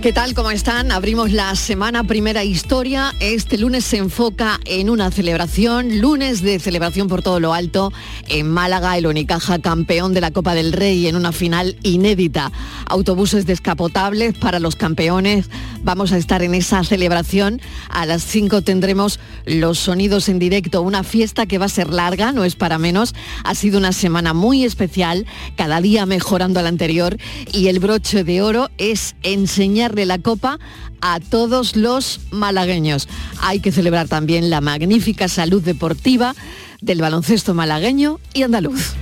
[0.00, 0.32] ¿Qué tal?
[0.32, 0.92] ¿Cómo están?
[0.92, 3.16] Abrimos la semana primera historia.
[3.18, 7.92] Este lunes se enfoca en una celebración, lunes de celebración por todo lo alto
[8.28, 12.52] en Málaga, el Unicaja campeón de la Copa del Rey en una final inédita.
[12.86, 15.50] Autobuses descapotables para los campeones.
[15.82, 17.60] Vamos a estar en esa celebración.
[17.88, 22.30] A las 5 tendremos los sonidos en directo, una fiesta que va a ser larga,
[22.30, 23.16] no es para menos.
[23.42, 27.16] Ha sido una semana muy especial, cada día mejorando al anterior
[27.52, 30.58] y el broche de oro es enseñar la copa
[31.00, 33.08] a todos los malagueños.
[33.40, 36.34] Hay que celebrar también la magnífica salud deportiva
[36.80, 38.94] del baloncesto malagueño y andaluz.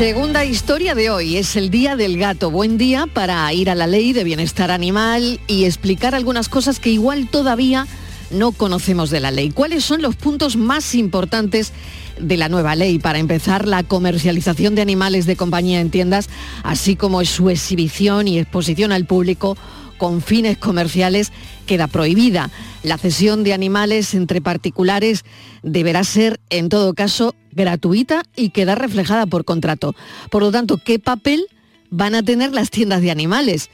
[0.00, 2.50] Segunda historia de hoy es el Día del Gato.
[2.50, 6.88] Buen día para ir a la ley de bienestar animal y explicar algunas cosas que
[6.88, 7.86] igual todavía
[8.30, 9.50] no conocemos de la ley.
[9.50, 11.74] ¿Cuáles son los puntos más importantes
[12.20, 12.98] de la nueva ley.
[12.98, 16.28] Para empezar, la comercialización de animales de compañía en tiendas,
[16.62, 19.56] así como su exhibición y exposición al público
[20.00, 21.30] con fines comerciales
[21.66, 22.50] queda prohibida.
[22.82, 25.24] La cesión de animales entre particulares
[25.62, 29.94] deberá ser, en todo caso, gratuita y queda reflejada por contrato.
[30.30, 31.46] Por lo tanto, ¿qué papel
[31.90, 33.68] van a tener las tiendas de animales?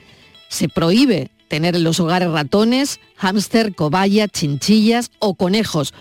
[0.49, 5.95] Se prohíbe tener en los hogares ratones, hámster, cobaya, chinchillas o conejos,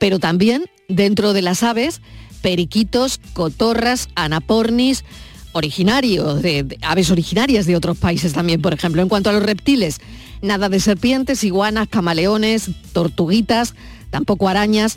[0.00, 2.00] pero también dentro de las aves,
[2.40, 5.04] periquitos, cotorras, anapornis,
[5.52, 9.02] originarios, de, aves originarias de otros países también, por ejemplo.
[9.02, 10.00] En cuanto a los reptiles,
[10.40, 13.74] nada de serpientes, iguanas, camaleones, tortuguitas,
[14.10, 14.96] tampoco arañas.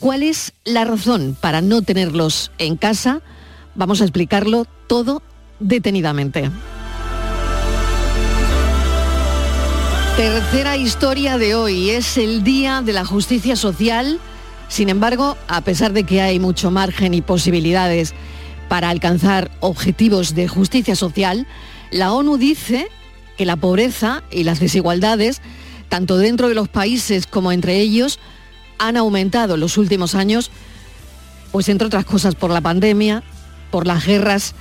[0.00, 3.22] ¿Cuál es la razón para no tenerlos en casa?
[3.76, 5.22] Vamos a explicarlo todo
[5.60, 6.50] detenidamente.
[10.16, 14.18] Tercera historia de hoy es el Día de la Justicia Social
[14.68, 18.14] sin embargo, a pesar de que hay mucho margen y posibilidades
[18.68, 21.46] para alcanzar objetivos de justicia social,
[21.90, 22.88] la ONU dice
[23.36, 25.40] que la pobreza y las desigualdades,
[25.88, 28.18] tanto dentro de los países como entre ellos,
[28.78, 30.50] han aumentado en los últimos años,
[31.52, 33.22] pues entre otras cosas por la pandemia,
[33.70, 34.54] por las guerras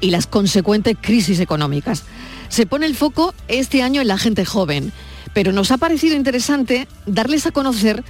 [0.00, 2.04] y las consecuentes crisis económicas.
[2.48, 4.92] Se pone el foco este año en la gente joven,
[5.32, 8.04] pero nos ha parecido interesante darles a conocer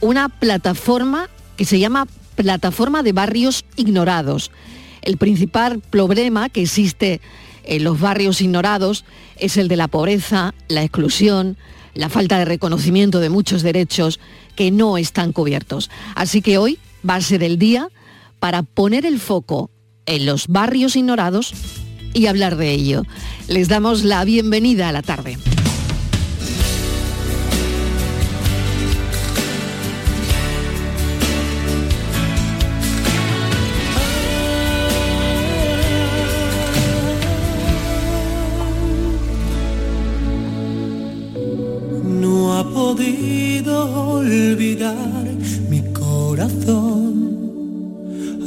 [0.00, 4.50] una plataforma que se llama Plataforma de Barrios Ignorados.
[5.02, 7.20] El principal problema que existe
[7.64, 9.04] en los barrios ignorados
[9.36, 11.56] es el de la pobreza, la exclusión,
[11.94, 14.20] la falta de reconocimiento de muchos derechos
[14.56, 15.90] que no están cubiertos.
[16.14, 16.78] Así que hoy
[17.08, 17.88] va a ser el día
[18.38, 19.70] para poner el foco
[20.06, 21.52] en los barrios ignorados
[22.14, 23.02] y hablar de ello.
[23.48, 25.38] Les damos la bienvenida a la tarde.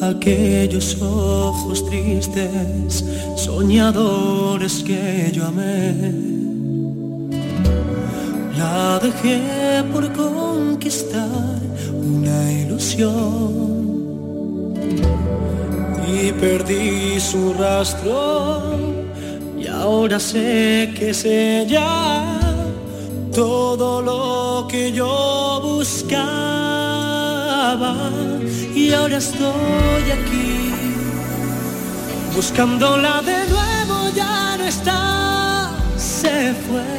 [0.09, 3.05] Aquellos ojos tristes,
[3.35, 6.13] soñadores que yo amé.
[8.57, 11.59] La dejé por conquistar
[11.93, 13.73] una ilusión.
[16.07, 18.61] Y perdí su rastro.
[19.59, 22.39] Y ahora sé que es ella.
[23.33, 26.82] Todo lo que yo buscaba
[28.75, 30.69] y ahora estoy aquí.
[32.35, 36.89] Buscándola de nuevo ya no está se fue.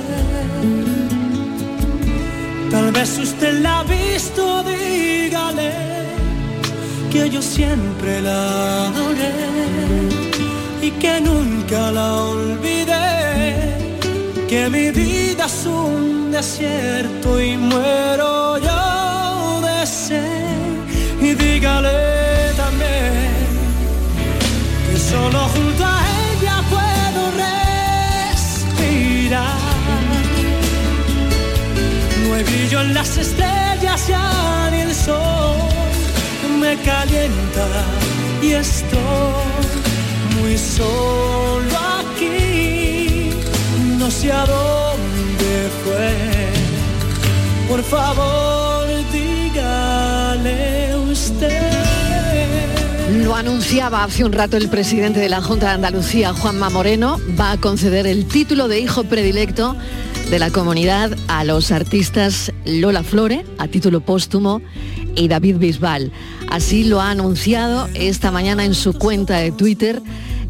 [2.71, 5.73] Tal vez usted la ha visto dígale
[7.13, 9.35] que yo siempre la adoré
[10.81, 13.05] y que nunca la olvidé.
[14.49, 18.44] Que mi vida es un desierto y muero
[21.65, 23.33] dígale también
[24.87, 25.99] que solo junto a
[26.31, 27.23] ella puedo
[28.31, 29.57] respirar.
[32.23, 35.57] No hay brillo en las estrellas ya ni el sol
[36.61, 37.67] me calienta
[38.43, 38.99] y estoy
[40.39, 41.85] muy solo
[43.99, 46.13] no sé a dónde fue.
[47.69, 50.74] Por favor, dígale.
[53.25, 57.53] Lo anunciaba hace un rato el presidente de la Junta de Andalucía, Juanma Moreno, va
[57.53, 59.75] a conceder el título de hijo predilecto
[60.29, 64.61] de la comunidad a los artistas Lola Flore, a título póstumo,
[65.17, 66.13] y David Bisbal.
[66.51, 70.03] Así lo ha anunciado esta mañana en su cuenta de Twitter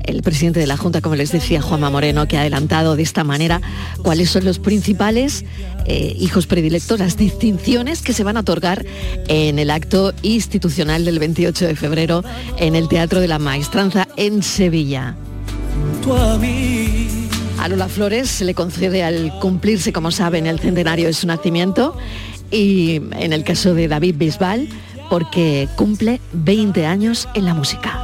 [0.05, 3.25] el presidente de la Junta, como les decía Juanma Moreno, que ha adelantado de esta
[3.25, 3.61] manera
[4.03, 5.45] cuáles son los principales
[5.87, 8.85] eh, hijos predilectos, las distinciones que se van a otorgar
[9.29, 12.25] en el acto institucional del 28 de febrero
[12.59, 15.17] en el Teatro de la Maestranza en Sevilla.
[17.59, 21.97] A Lola Flores se le concede al cumplirse, como saben, el centenario de su nacimiento
[22.50, 24.69] y en el caso de David Bisbal,
[25.09, 28.04] porque cumple 20 años en la música.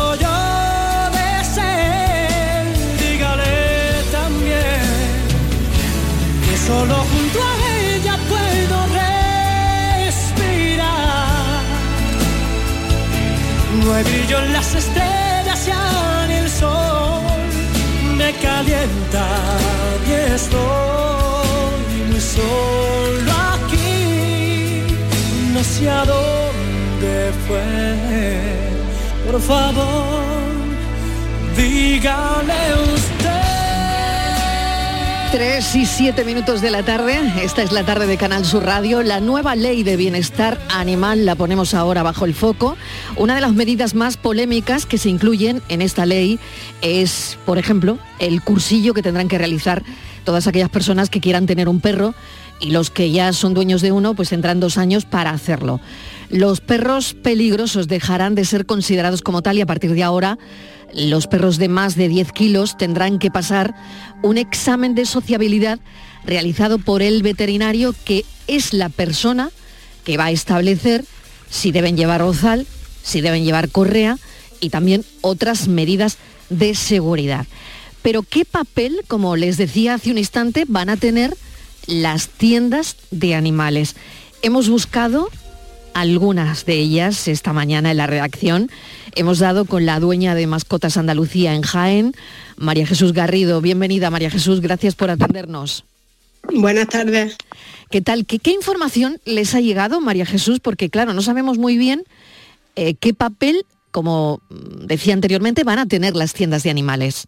[13.91, 17.23] No hay brillo en las estrellas ya ni el sol
[18.15, 19.25] me calienta
[20.07, 24.95] y estoy muy solo aquí.
[25.53, 27.67] No sé a dónde fue.
[29.29, 30.23] Por favor,
[31.57, 32.61] dígale
[32.93, 33.10] usted.
[35.31, 39.01] 3 y 7 minutos de la tarde, esta es la tarde de Canal Sur Radio.
[39.01, 42.75] La nueva ley de bienestar animal la ponemos ahora bajo el foco.
[43.15, 46.37] Una de las medidas más polémicas que se incluyen en esta ley
[46.81, 49.83] es, por ejemplo, el cursillo que tendrán que realizar
[50.25, 52.13] todas aquellas personas que quieran tener un perro
[52.59, 55.79] y los que ya son dueños de uno, pues tendrán dos años para hacerlo.
[56.31, 60.39] Los perros peligrosos dejarán de ser considerados como tal y a partir de ahora
[60.93, 63.75] los perros de más de 10 kilos tendrán que pasar
[64.23, 65.79] un examen de sociabilidad
[66.23, 69.51] realizado por el veterinario que es la persona
[70.05, 71.03] que va a establecer
[71.49, 72.65] si deben llevar ozal,
[73.03, 74.17] si deben llevar correa
[74.61, 76.17] y también otras medidas
[76.49, 77.45] de seguridad.
[78.03, 81.35] Pero ¿qué papel, como les decía hace un instante, van a tener
[81.87, 83.97] las tiendas de animales?
[84.41, 85.29] Hemos buscado
[85.93, 88.69] algunas de ellas esta mañana en la redacción.
[89.15, 92.13] Hemos dado con la dueña de Mascotas Andalucía en Jaén,
[92.57, 93.61] María Jesús Garrido.
[93.61, 95.85] Bienvenida, María Jesús, gracias por atendernos.
[96.53, 97.37] Buenas tardes.
[97.89, 98.25] ¿Qué tal?
[98.25, 100.59] ¿Qué, qué información les ha llegado, María Jesús?
[100.59, 102.03] Porque claro, no sabemos muy bien
[102.75, 107.27] eh, qué papel, como decía anteriormente, van a tener las tiendas de animales.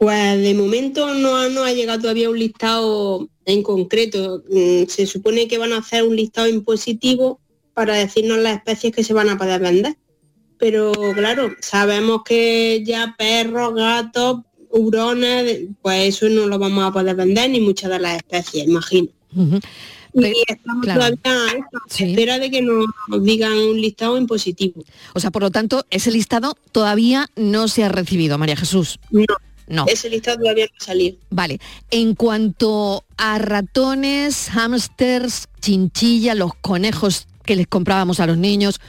[0.00, 4.42] Pues de momento no, no ha llegado todavía un listado en concreto.
[4.48, 7.38] Mm, Se supone que van a hacer un listado impositivo
[7.74, 9.96] para decirnos las especies que se van a poder vender.
[10.56, 17.14] Pero claro, sabemos que ya perros, gatos, hurones, pues eso no lo vamos a poder
[17.14, 19.08] vender ni muchas de las especies, imagino.
[19.36, 19.60] Ujú.
[20.14, 21.00] Y estamos claro.
[21.00, 22.04] todavía a esta Sí.
[22.10, 22.86] espera de que nos
[23.22, 24.82] digan un listado impositivo.
[25.14, 28.98] O sea, por lo tanto, ese listado todavía no se ha recibido, María Jesús.
[29.10, 29.24] No,
[29.70, 29.86] No.
[29.86, 31.16] ese listado todavía no ha salido.
[31.30, 31.60] Vale.
[31.90, 38.80] En cuanto a ratones, hámsters, chinchilla, los conejos que les comprábamos a los niños,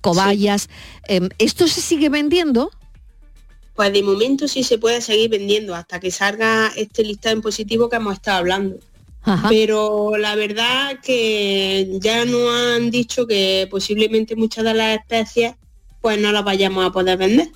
[0.00, 0.68] cobayas,
[1.08, 2.70] em, ¿esto se sigue vendiendo?
[3.74, 7.96] Pues de momento sí se puede seguir vendiendo hasta que salga este listado impositivo que
[7.96, 8.78] hemos estado hablando.
[9.22, 9.48] Ajá.
[9.48, 15.54] Pero la verdad que ya nos han dicho que posiblemente muchas de las especies
[16.00, 17.50] pues no las vayamos a poder vender.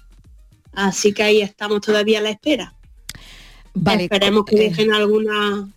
[0.73, 2.74] Así que ahí estamos todavía a la espera.
[3.75, 4.05] Vale.
[4.05, 5.69] Esperemos que eh, dejen alguna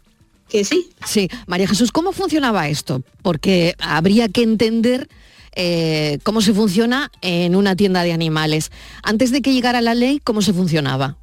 [0.47, 0.89] que sí.
[1.05, 3.03] Sí, María Jesús, ¿cómo funcionaba esto?
[3.21, 5.09] Porque habría que entender
[5.55, 8.71] eh, cómo se funciona en una tienda de animales.
[9.03, 11.17] Antes de que llegara la ley, ¿cómo se funcionaba?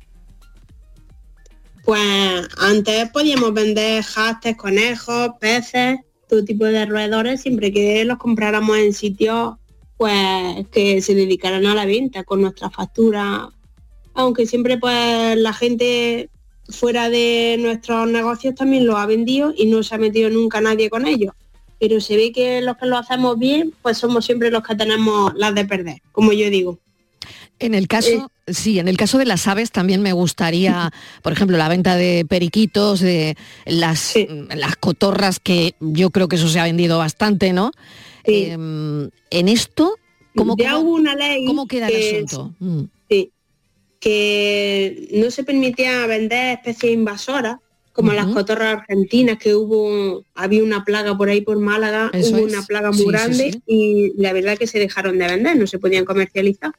[1.84, 8.78] Pues antes podíamos vender jastes, conejos, peces, todo tipo de roedores, siempre que los compráramos
[8.78, 9.54] en sitios
[9.96, 13.48] pues que se dedicaran a la venta con nuestra factura.
[14.14, 16.30] Aunque siempre pues la gente
[16.68, 20.88] fuera de nuestros negocios también lo ha vendido y no se ha metido nunca nadie
[20.90, 21.34] con ellos.
[21.80, 25.32] Pero se ve que los que lo hacemos bien, pues somos siempre los que tenemos
[25.36, 26.78] las de perder, como yo digo.
[27.58, 30.90] En el caso, sí, en el caso de las aves también me gustaría,
[31.22, 34.26] por ejemplo, la venta de periquitos, de las, Sí.
[34.54, 37.70] las cotorras, que yo creo que eso se ha vendido bastante, ¿no?
[38.26, 38.46] Sí.
[38.46, 39.96] Em, en esto,
[40.34, 42.54] ¿cómo, ya cómo- hubo una ley cómo queda el asunto?
[42.58, 43.30] Mm, Sí,
[44.04, 47.56] que no se permitía vender especies invasoras
[47.94, 52.62] como las cotorras argentinas, que hubo, había una plaga por ahí por Málaga, hubo una
[52.62, 56.72] plaga muy grande y la verdad que se dejaron de vender, no se podían comercializar.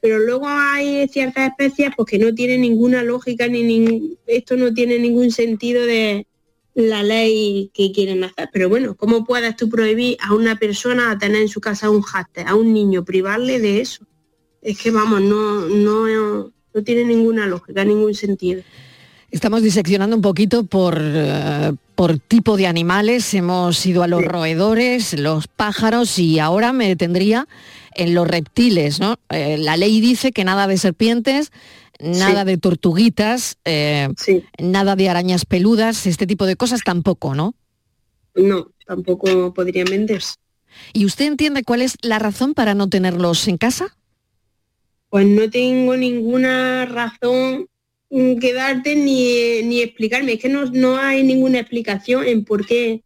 [0.00, 4.98] Pero luego hay ciertas especies pues, que no tienen ninguna lógica, ni, esto no tiene
[4.98, 6.26] ningún sentido de
[6.74, 8.48] la ley que quieren hacer.
[8.50, 12.02] Pero bueno, ¿cómo puedes tú prohibir a una persona a tener en su casa un
[12.02, 14.06] háster, a un niño, privarle de eso?
[14.62, 18.62] Es que vamos, no, no, no tiene ninguna lógica, ningún sentido.
[19.30, 23.32] Estamos diseccionando un poquito por, eh, por tipo de animales.
[23.32, 27.48] Hemos ido a los roedores, los pájaros y ahora me detendría
[27.94, 29.00] en los reptiles.
[29.00, 29.16] ¿no?
[29.30, 31.50] Eh, la ley dice que nada de serpientes,
[31.98, 34.08] nada de tortuguitas, eh,
[34.58, 37.54] nada de arañas peludas, este tipo de cosas tampoco, ¿no?
[38.34, 40.34] No, tampoco podrían venderse.
[40.92, 43.96] ¿Y usted entiende cuál es la razón para no tenerlos en casa?
[45.12, 47.68] Pues no tengo ninguna razón
[48.14, 53.04] Mm, quedarte ni, ni explicarme, es que no, no hay ninguna explicación en por qué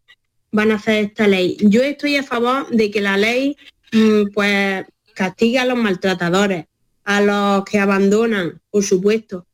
[0.51, 1.57] van a hacer esta ley.
[1.61, 3.57] Yo estoy a favor de que la ley
[3.93, 4.85] mm, pues
[5.15, 6.65] castigue a los maltratadores,
[7.05, 9.47] a los que abandonan, por supuesto,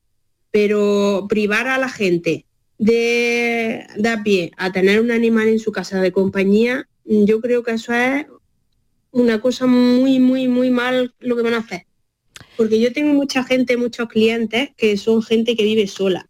[0.50, 2.47] pero privar a la gente
[2.78, 7.62] de, de a pie a tener un animal en su casa de compañía, yo creo
[7.62, 8.25] que eso es
[9.11, 11.85] una cosa muy, muy, muy mal lo que van a hacer.
[12.56, 16.28] Porque yo tengo mucha gente, muchos clientes que son gente que vive sola.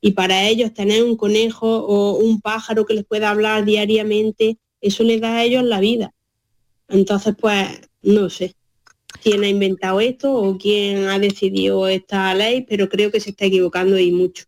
[0.00, 5.04] Y para ellos tener un conejo o un pájaro que les pueda hablar diariamente, eso
[5.04, 6.14] les da a ellos la vida.
[6.88, 7.68] Entonces, pues,
[8.02, 8.54] no sé
[9.22, 13.44] quién ha inventado esto o quién ha decidido esta ley, pero creo que se está
[13.44, 14.44] equivocando y mucho.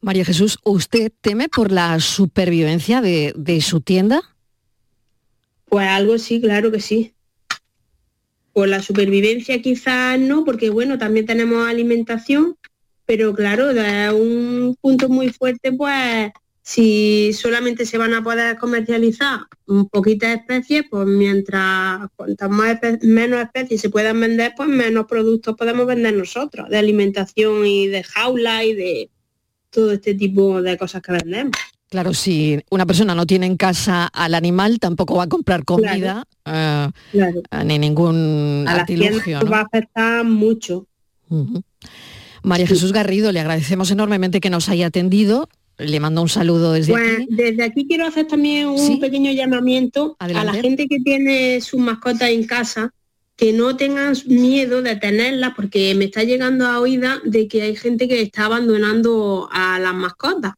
[0.00, 4.22] María Jesús, ¿usted teme por la supervivencia de, de su tienda?
[5.66, 7.12] Pues algo sí, claro que sí.
[8.52, 12.56] Por la supervivencia quizás no, porque bueno, también tenemos alimentación,
[13.06, 19.40] pero claro, de un punto muy fuerte, pues si solamente se van a poder comercializar
[19.66, 25.56] un poquitas especies, pues mientras cuantas más menos especies se puedan vender, pues menos productos
[25.56, 29.10] podemos vender nosotros, de alimentación y de jaula y de
[29.70, 31.56] todo este tipo de cosas que vendemos.
[31.90, 36.24] Claro, si una persona no tiene en casa al animal, tampoco va a comprar comida
[36.44, 36.88] eh,
[37.64, 39.40] ni ningún a artilugio.
[39.50, 40.86] va a afectar mucho.
[42.44, 45.48] María Jesús Garrido, le agradecemos enormemente que nos haya atendido.
[45.78, 47.26] Le mando un saludo desde pues, aquí.
[47.28, 52.30] Desde aquí quiero hacer también un pequeño llamamiento a la gente que tiene sus mascotas
[52.30, 52.94] en casa,
[53.34, 57.74] que no tengan miedo de tenerlas, porque me está llegando a oída de que hay
[57.74, 60.52] gente que está abandonando a las mascotas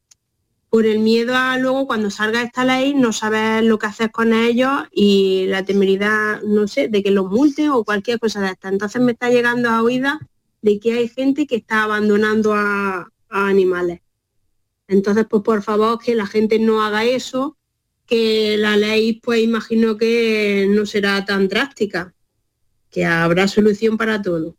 [0.73, 4.33] por el miedo a luego cuando salga esta ley no saber lo que hacer con
[4.33, 8.69] ellos y la temeridad, no sé, de que los multen o cualquier cosa de esta.
[8.69, 10.19] Entonces me está llegando a oída
[10.63, 14.01] de que hay gente que está abandonando a, animales.
[14.87, 17.55] Entonces, pues por favor, que la gente no haga eso,
[18.07, 22.15] que la ley, pues imagino que no será tan drástica,
[22.89, 24.55] que habrá solución para todo.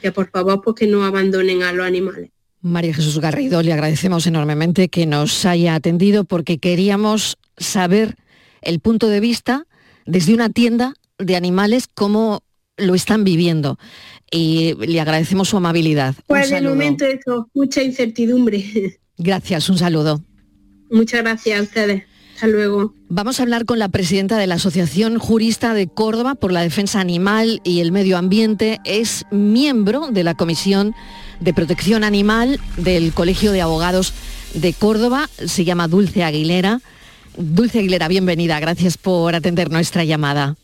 [0.00, 2.30] Que por favor, pues que no abandonen a los animales.
[2.60, 8.16] María Jesús Garrido, le agradecemos enormemente que nos haya atendido porque queríamos saber
[8.62, 9.66] el punto de vista
[10.06, 12.42] desde una tienda de animales cómo
[12.76, 13.78] lo están viviendo
[14.30, 16.14] y le agradecemos su amabilidad.
[16.26, 18.98] Pues de momento eso, mucha incertidumbre.
[19.18, 20.22] Gracias, un saludo.
[20.90, 22.04] Muchas gracias a ustedes.
[22.34, 22.94] Hasta luego.
[23.08, 27.00] Vamos a hablar con la presidenta de la Asociación Jurista de Córdoba por la Defensa
[27.00, 28.78] Animal y el Medio Ambiente.
[28.84, 30.94] Es miembro de la Comisión
[31.40, 34.12] de Protección Animal del Colegio de Abogados
[34.54, 35.28] de Córdoba.
[35.44, 36.80] Se llama Dulce Aguilera.
[37.36, 38.58] Dulce Aguilera, bienvenida.
[38.60, 40.56] Gracias por atender nuestra llamada.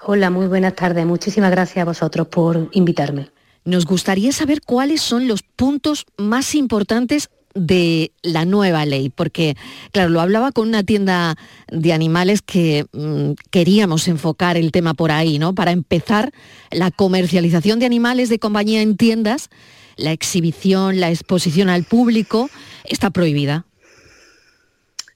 [0.00, 1.04] Hola, muy buenas tardes.
[1.04, 3.30] Muchísimas gracias a vosotros por invitarme.
[3.64, 9.56] Nos gustaría saber cuáles son los puntos más importantes de la nueva ley, porque,
[9.90, 11.36] claro, lo hablaba con una tienda
[11.68, 15.54] de animales que mm, queríamos enfocar el tema por ahí, ¿no?
[15.54, 16.32] Para empezar,
[16.70, 19.48] la comercialización de animales de compañía en tiendas,
[19.96, 22.50] la exhibición, la exposición al público,
[22.84, 23.64] está prohibida.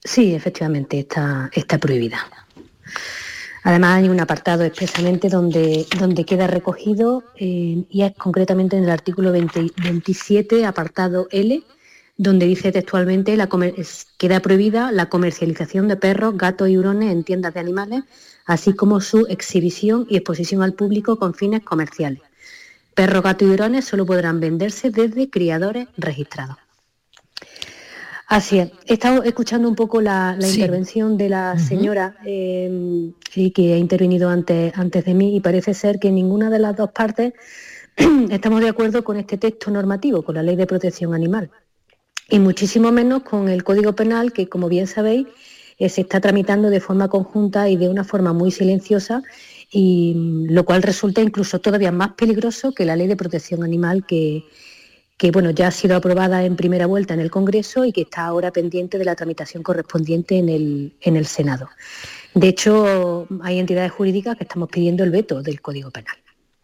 [0.03, 2.27] Sí, efectivamente, está, está prohibida.
[3.63, 8.91] Además hay un apartado expresamente donde, donde queda recogido eh, y es concretamente en el
[8.91, 11.63] artículo 27, apartado L,
[12.21, 13.49] donde dice textualmente la
[14.19, 18.05] queda prohibida la comercialización de perros, gatos y hurones en tiendas de animales,
[18.45, 22.21] así como su exhibición y exposición al público con fines comerciales.
[22.95, 26.59] Perros, gatos y hurones solo podrán venderse desde criadores registrados.
[28.27, 28.71] Así es.
[28.85, 34.77] He estado escuchando un poco la, intervención de la señora eh, que ha intervenido antes,
[34.77, 37.33] antes de mí y parece ser que ninguna de las dos partes
[38.31, 41.51] estamos de acuerdo con este texto normativo, con la ley de protección animal.
[42.31, 45.27] Y muchísimo menos con el Código Penal que, como bien sabéis,
[45.79, 49.23] eh, se está tramitando de forma conjunta y de una forma muy silenciosa
[49.71, 54.07] y mm, lo cual resulta incluso todavía más peligroso que la ley de protección animal
[54.07, 54.45] que,
[55.17, 58.25] que bueno, ya ha sido aprobada en primera vuelta en el Congreso y que está
[58.25, 61.69] ahora pendiente de la tramitación correspondiente en el, en el Senado.
[62.35, 66.17] De hecho, hay entidades jurídicas que estamos pidiendo el veto del Código Penal.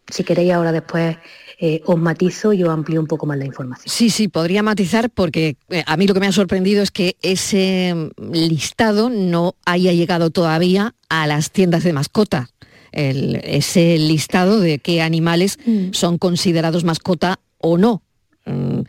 [0.09, 1.17] Si queréis ahora después
[1.59, 3.91] eh, os matizo y os amplío un poco más la información.
[3.91, 7.17] Sí, sí, podría matizar porque eh, a mí lo que me ha sorprendido es que
[7.21, 12.49] ese mm, listado no haya llegado todavía a las tiendas de mascota.
[12.91, 15.93] ese listado de qué animales mm.
[15.93, 18.01] son considerados mascota o no.
[18.45, 18.81] Mm,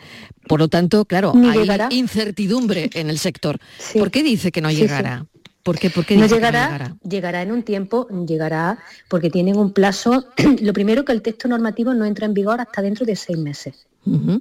[0.46, 3.58] por lo tanto, claro, hay incertidumbre en el sector.
[3.92, 5.26] ¿Por qué dice que no llegará?
[5.68, 10.24] ¿Por qué, no, llegará, llegará, en un tiempo, llegará porque tienen un plazo.
[10.62, 13.86] lo primero que el texto normativo no entra en vigor hasta dentro de seis meses.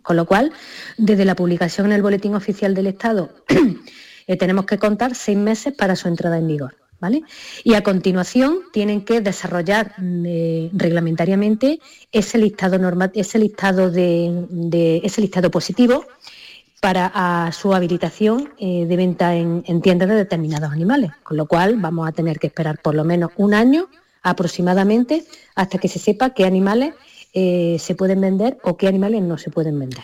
[0.01, 0.53] Con lo cual,
[0.97, 3.31] desde la publicación en el Boletín Oficial del Estado,
[4.27, 6.77] eh, tenemos que contar seis meses para su entrada en vigor.
[6.99, 7.23] ¿Vale?
[7.63, 11.79] Y a continuación tienen que desarrollar mm, eh, reglamentariamente
[12.11, 12.79] ese listado
[13.13, 16.05] ese listado de, ese listado positivo
[16.87, 22.07] para su habilitación eh, de venta en, tiendas de determinados animales, con lo cual vamos
[22.07, 23.89] a tener que esperar por lo menos un año
[24.23, 26.93] aproximadamente hasta que se sepa qué animales
[27.33, 29.99] eh, se pueden vender o qué animales no se pueden vender.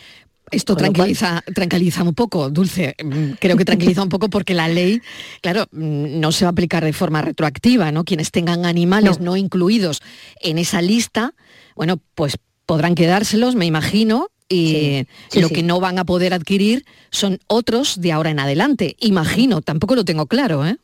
[0.51, 2.97] Esto tranquiliza, tranquiliza un poco, Dulce.
[3.01, 5.01] Mm, creo que tranquiliza un poco porque la ley,
[5.41, 8.03] claro, mm, no se va a aplicar de forma retroactiva, ¿no?
[8.03, 10.01] Quienes tengan animales no incluidos
[10.41, 11.33] en esa lista,
[11.77, 17.39] bueno, pues podrán quedárselos, me imagino, y lo que no van a poder adquirir son
[17.47, 18.95] otros de ahora en adelante.
[18.99, 20.77] Imagino, tampoco lo tengo claro, ¿eh?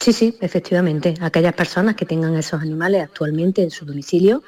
[0.00, 1.14] Sí, sí, efectivamente.
[1.20, 4.42] Aquellas personas que tengan esos animales actualmente en su domicilio,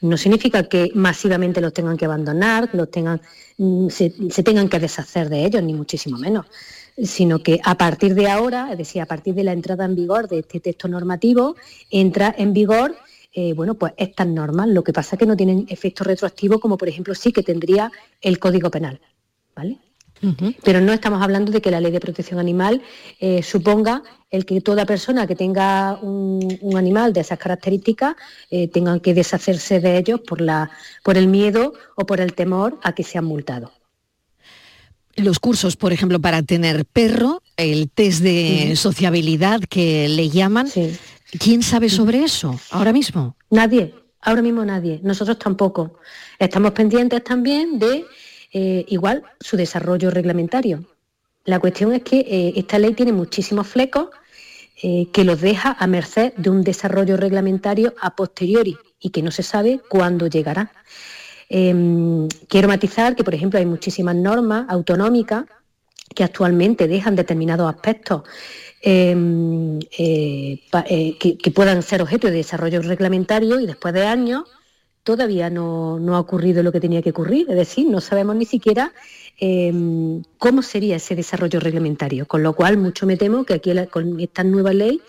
[0.00, 3.20] no significa que masivamente los tengan que abandonar, los tengan,
[3.58, 4.10] mm, se,
[4.42, 6.46] tengan que deshacer de ellos, ni muchísimo menos
[6.96, 10.28] sino que a partir de ahora, es decir, a partir de la entrada en vigor
[10.28, 11.56] de este texto normativo,
[11.90, 12.96] entra en vigor
[13.34, 14.68] eh, bueno, pues estas normas.
[14.68, 17.90] Lo que pasa es que no tienen efecto retroactivo, como por ejemplo sí que tendría
[18.20, 19.00] el Código Penal.
[19.54, 19.78] ¿Vale?
[20.62, 22.80] Pero no estamos hablando de que la ley de protección animal
[23.20, 28.16] eh, suponga el que toda persona que tenga un, animal de esas características
[28.50, 30.70] eh, tenga que deshacerse de ellos por, la,
[31.02, 33.70] por el miedo o por el temor a que sean multados.
[35.16, 40.68] Los cursos, por ejemplo, para tener perro, el test de sociabilidad que le llaman,
[41.38, 43.36] ¿Quién sabe sobre eso ahora mismo?
[43.50, 45.98] Nadie, ahora mismo nadie, nosotros tampoco.
[46.38, 48.04] Estamos pendientes también de,
[48.52, 50.84] eh, igual, su desarrollo reglamentario.
[51.44, 54.08] La cuestión es que eh, esta ley tiene muchísimos flecos
[54.82, 59.30] eh, que los deja a merced de un desarrollo reglamentario a posteriori y que no
[59.30, 60.72] se sabe cuándo llegará.
[61.48, 65.44] Em, quiero matizar que, por ejemplo, hay muchísimas normas autonómicas
[66.14, 68.22] que actualmente dejan determinados aspectos
[68.86, 74.44] Em, eh, eh, que, puedan ser objeto de desarrollo reglamentario y después de años
[75.02, 78.92] todavía no, ha ocurrido lo que tenía que ocurrir, es decir, no sabemos ni siquiera
[79.40, 84.20] em, cómo sería ese desarrollo reglamentario, con lo cual mucho me temo que aquí con
[84.20, 85.00] esta nueva ley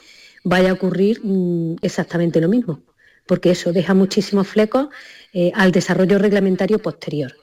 [0.46, 2.80] vaya a ocurrir mm, exactamente lo mismo,
[3.28, 4.88] porque eso deja muchísimos flecos
[5.34, 7.34] eh, al desarrollo reglamentario posterior.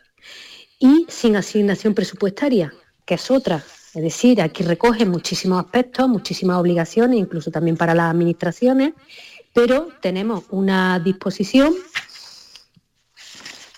[0.78, 2.72] Y sin asignación presupuestaria,
[3.04, 3.62] que es otra
[3.94, 8.94] es decir, aquí recoge muchísimos aspectos, muchísimas obligaciones, incluso también para las administraciones,
[9.52, 11.74] pero tenemos una disposición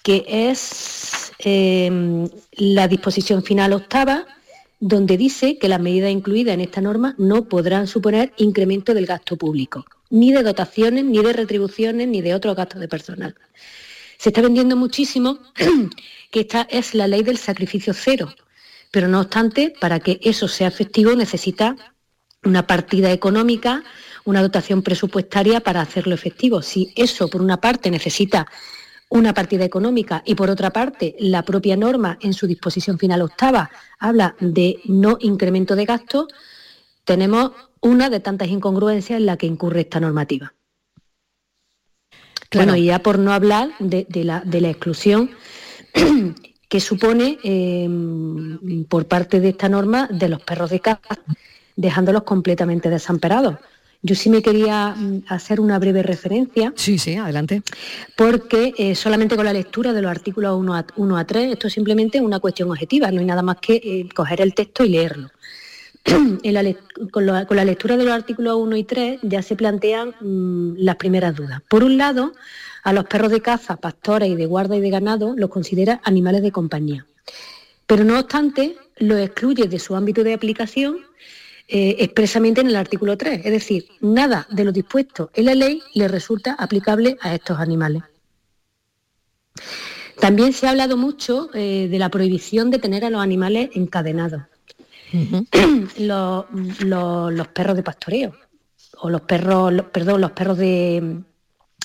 [0.05, 4.27] que es em, la disposición final octava,
[4.79, 9.37] donde dice que las medidas incluidas en esta norma no podrán suponer incremento del gasto
[9.37, 13.35] público, ni de dotaciones, ni de retribuciones, ni de otros gastos de personal.
[14.19, 15.39] Se está vendiendo muchísimo
[16.31, 18.33] que esta es la ley del sacrificio cero,
[18.95, 21.75] pero no obstante, para que eso sea efectivo necesita
[22.45, 23.83] una partida económica,
[24.25, 26.63] una dotación presupuestaria para hacerlo efectivo.
[26.63, 28.47] Si eso, por una parte, necesita
[29.09, 33.69] una partida económica y por otra parte la propia norma en su disposición final octava
[33.99, 36.29] habla de no incremento de gastos,
[37.05, 40.55] tenemos una de tantas incongruencias en la que incurre esta normativa.
[42.53, 45.33] Bueno, y ya por no hablar de, la, de la exclusión
[46.69, 51.19] que supone em, por parte de esta norma de los perros de caza,
[51.77, 53.57] dejándolos completamente desamparados.
[54.03, 56.75] Yo sí me quería mm, hacer una breve referencia.
[56.77, 57.63] Sí, sí, adelante.
[58.17, 61.69] Porque eh, solamente con la lectura de los artículos 1 a, 1 a 3, esto
[61.69, 64.91] es simplemente una cuestión objetiva, no hay nada más que eh, coger el texto y
[64.91, 65.31] leerlo.
[67.11, 71.35] con, la lectura de los artículos 1 y 3 ya se plantean mm, las primeras
[71.35, 71.63] dudas.
[71.67, 72.35] Por un lado,
[72.85, 76.43] a los perros de caza, pastores y de guarda y de ganado los considera animales
[76.43, 77.07] de compañía.
[77.87, 80.99] Pero no obstante, lo excluye de su ámbito de aplicación
[81.67, 83.41] eh, expresamente en el artículo 3.
[83.45, 88.03] Es decir, nada de lo dispuesto en la ley le resulta aplicable a estos animales.
[90.21, 94.43] También se ha hablado mucho eh, de la prohibición de tener a los animales encadenados.
[95.99, 98.35] los, perros de pastoreo
[98.99, 101.23] o los perros, perdón, los perros de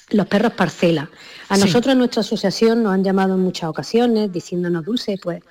[0.09, 1.09] los perros parcela.
[1.49, 5.41] A nosotros en nuestra asociación nos han llamado en muchas ocasiones diciéndonos dulce, pues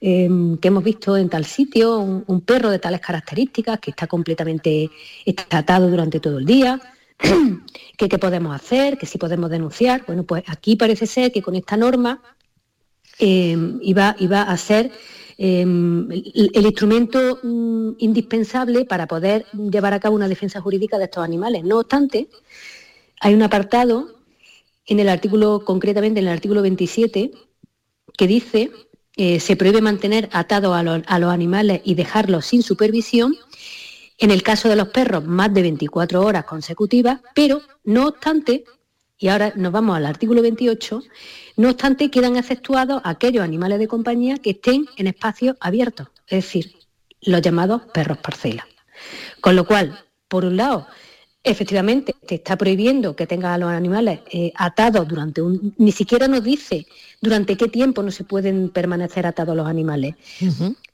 [0.00, 4.90] em, que hemos visto en tal sitio un, perro de tales características que está completamente
[5.50, 6.80] atado durante todo el día.
[7.96, 8.96] ¿Qué, ¿Qué podemos hacer?
[8.98, 10.04] ¿Qué si podemos denunciar?
[10.06, 12.22] Bueno, pues aquí parece ser que con esta norma
[13.18, 14.90] em, iba, iba a ser
[15.42, 21.24] Em, el, instrumento mm, indispensable para poder llevar a cabo una defensa jurídica de estos
[21.24, 21.64] animales.
[21.64, 22.28] No obstante,
[23.20, 24.16] hay un apartado
[24.86, 27.30] en el artículo, concretamente en el artículo 27,
[28.16, 28.70] que dice
[29.16, 33.36] eh, se prohíbe mantener atados a, a los animales y dejarlos sin supervisión
[34.18, 38.64] en el caso de los perros más de 24 horas consecutivas, pero no obstante,
[39.18, 41.02] y ahora nos vamos al artículo 28,
[41.56, 46.76] no obstante, quedan exceptuados aquellos animales de compañía que estén en espacios abiertos, es decir,
[47.22, 48.66] los llamados perros parcela.
[49.40, 50.86] Con lo cual, por un lado,
[51.42, 55.74] efectivamente te está prohibiendo que tengas a los animales eh, atados durante un...
[55.78, 56.86] Ni siquiera nos dice
[57.20, 60.16] durante qué tiempo no se pueden permanecer atados los animales.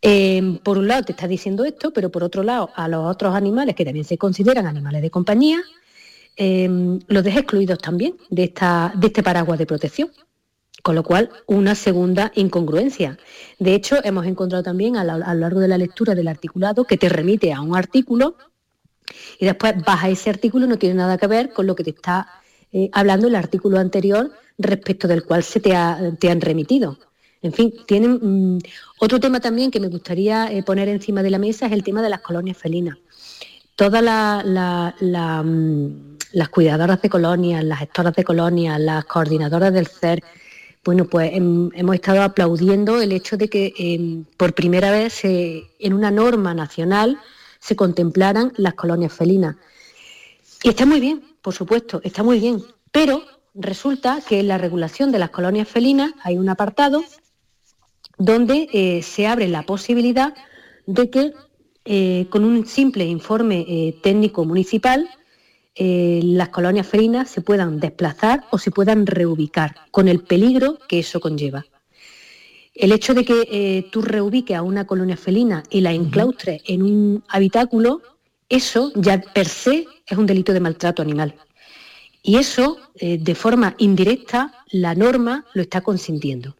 [0.02, 3.34] Eh, por un lado te está diciendo esto, pero por otro lado a los otros
[3.34, 5.60] animales que también se consideran animales de compañía,
[6.36, 6.68] eh,
[7.06, 10.10] los deja excluidos también de, esta, de este paraguas de protección.
[10.82, 13.18] Con lo cual, una segunda incongruencia.
[13.58, 17.08] De hecho, hemos encontrado también a, lo largo de la lectura del articulado que te
[17.08, 18.36] remite a un artículo
[19.38, 21.90] y después vas a ese artículo no tiene nada que ver con lo que te
[21.90, 22.26] está
[22.72, 26.98] eh, hablando el artículo anterior respecto del cual se te, han remitido.
[27.42, 28.58] En fin, tienen mm,
[28.98, 32.02] otro tema también que me gustaría eh, poner encima de la mesa es el tema
[32.02, 32.96] de las colonias felinas.
[33.76, 34.02] Todas
[34.44, 35.98] mm,
[36.32, 40.22] las cuidadoras de colonias, las gestoras de colonias, las coordinadoras del CER,
[40.84, 46.12] bueno, pues hemos estado aplaudiendo el hecho de que em, por primera vez en una
[46.12, 47.18] norma nacional
[47.60, 49.56] se contemplaran las colonias felinas.
[50.62, 53.22] Y está muy bien, por supuesto, está muy bien, pero
[53.54, 57.04] resulta que en la regulación de las colonias felinas hay un apartado
[58.18, 60.34] donde eh, se abre la posibilidad
[60.86, 61.32] de que
[61.84, 65.08] eh, con un simple informe eh, técnico municipal
[65.78, 71.20] las colonias felinas se puedan desplazar o se puedan reubicar, con el peligro que eso
[71.20, 71.66] conlleva.
[72.76, 76.82] El hecho de que eh, tú reubiques a una colonia felina y la enclaustres en
[76.82, 78.02] un habitáculo,
[78.50, 81.34] eso ya per se es un delito de maltrato animal.
[82.22, 86.54] Y eso, eh, de forma indirecta, la norma lo está consintiendo.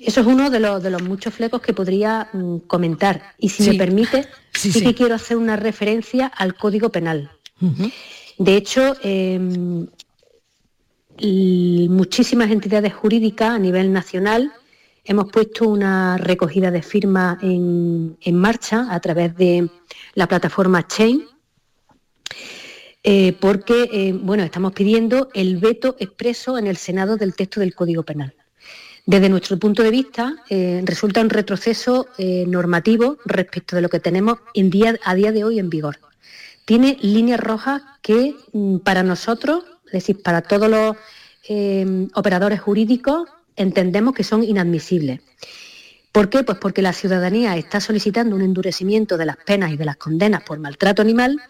[0.00, 3.34] Eso es uno de los, muchos flecos que podría mm, comentar.
[3.38, 7.30] Y si me permite, sí, que quiero hacer una referencia al Código Penal.
[8.36, 8.96] De hecho,
[11.18, 14.52] muchísimas entidades jurídicas a nivel nacional
[15.04, 19.68] hemos puesto una recogida de firmas en, marcha a través de
[20.14, 21.24] la plataforma Chain,
[23.02, 27.74] eh, porque eh, bueno, estamos pidiendo el veto expreso en el Senado del texto del
[27.74, 28.34] Código Penal.
[29.06, 32.08] Desde nuestro punto de vista, eh, resulta un retroceso
[32.46, 34.38] normativo respecto de lo que tenemos
[35.04, 35.98] a día de hoy en vigor.
[36.64, 40.96] Tiene líneas rojas que mm, para nosotros, es decir, para todos los
[41.48, 45.20] eh, operadores jurídicos, entendemos que son inadmisibles.
[46.10, 46.42] ¿Por qué?
[46.42, 50.42] Pues porque la ciudadanía está solicitando un endurecimiento de las penas y de las condenas
[50.42, 51.40] por maltrato animal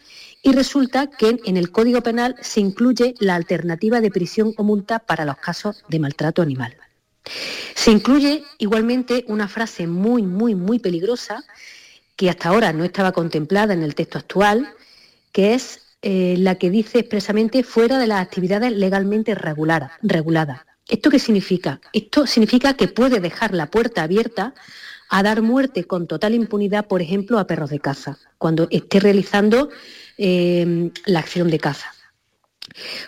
[0.43, 4.99] y resulta que en el Código Penal se incluye la alternativa de prisión o multa
[4.99, 6.77] para los casos de maltrato animal.
[7.75, 11.45] Se incluye igualmente una frase muy, muy, muy peligrosa
[12.17, 14.75] que hasta ahora no estaba contemplada en el texto actual,
[15.33, 20.61] que es eh, la que dice expresamente fuera de las actividades legalmente reguladas.
[20.87, 21.81] ¿Esto qué significa?
[21.95, 24.53] Esto significa que puede dejar la puerta abierta
[25.09, 29.71] a dar muerte con total impunidad, por ejemplo, a perros de caza, cuando esté realizando
[30.19, 31.91] eh, la acción de caza.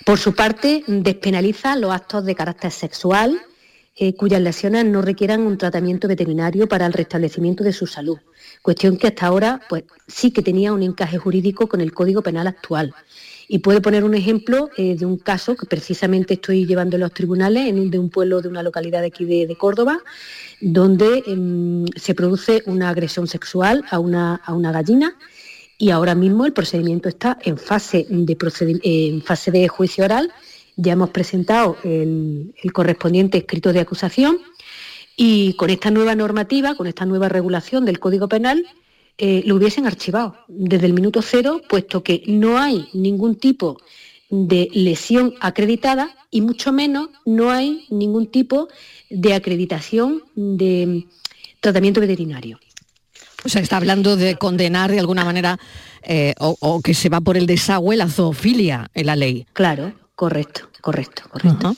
[0.07, 3.43] Por su parte, despenaliza los actos de carácter sexual,
[3.99, 8.19] eh, cuyas lesiones no requieran un tratamiento veterinario para el restablecimiento de su salud.
[8.61, 12.47] Cuestión que hasta ahora pues, sí que tenía un encaje jurídico con el Código Penal
[12.47, 12.95] actual.
[13.49, 17.15] Y puedo poner un ejemplo eh, de un caso que precisamente estoy llevando en los
[17.15, 20.01] tribunales, en un, de un pueblo de una localidad de aquí de, Córdoba,
[20.61, 25.17] donde em, se produce una agresión sexual a una, a una gallina
[25.79, 28.37] y ahora mismo el procedimiento está en fase de,
[28.83, 30.33] en fase de juicio oral
[30.77, 34.39] ya hemos presentado el, correspondiente escrito de acusación
[35.17, 38.67] y con esta nueva normativa, con esta nueva regulación del Código Penal,
[39.19, 43.79] eh, lo hubiesen archivado desde el minuto cero, puesto que no hay ningún tipo
[44.29, 48.69] de lesión acreditada y mucho menos no hay ningún tipo
[49.09, 51.07] de acreditación de
[51.61, 52.61] tratamiento veterinario.
[53.45, 55.59] O sea, está hablando de condenar de alguna manera
[56.03, 59.47] eh, o, que se va por el desagüe la zoofilia en la ley.
[59.53, 61.77] Claro, correcto, correcto, correcto.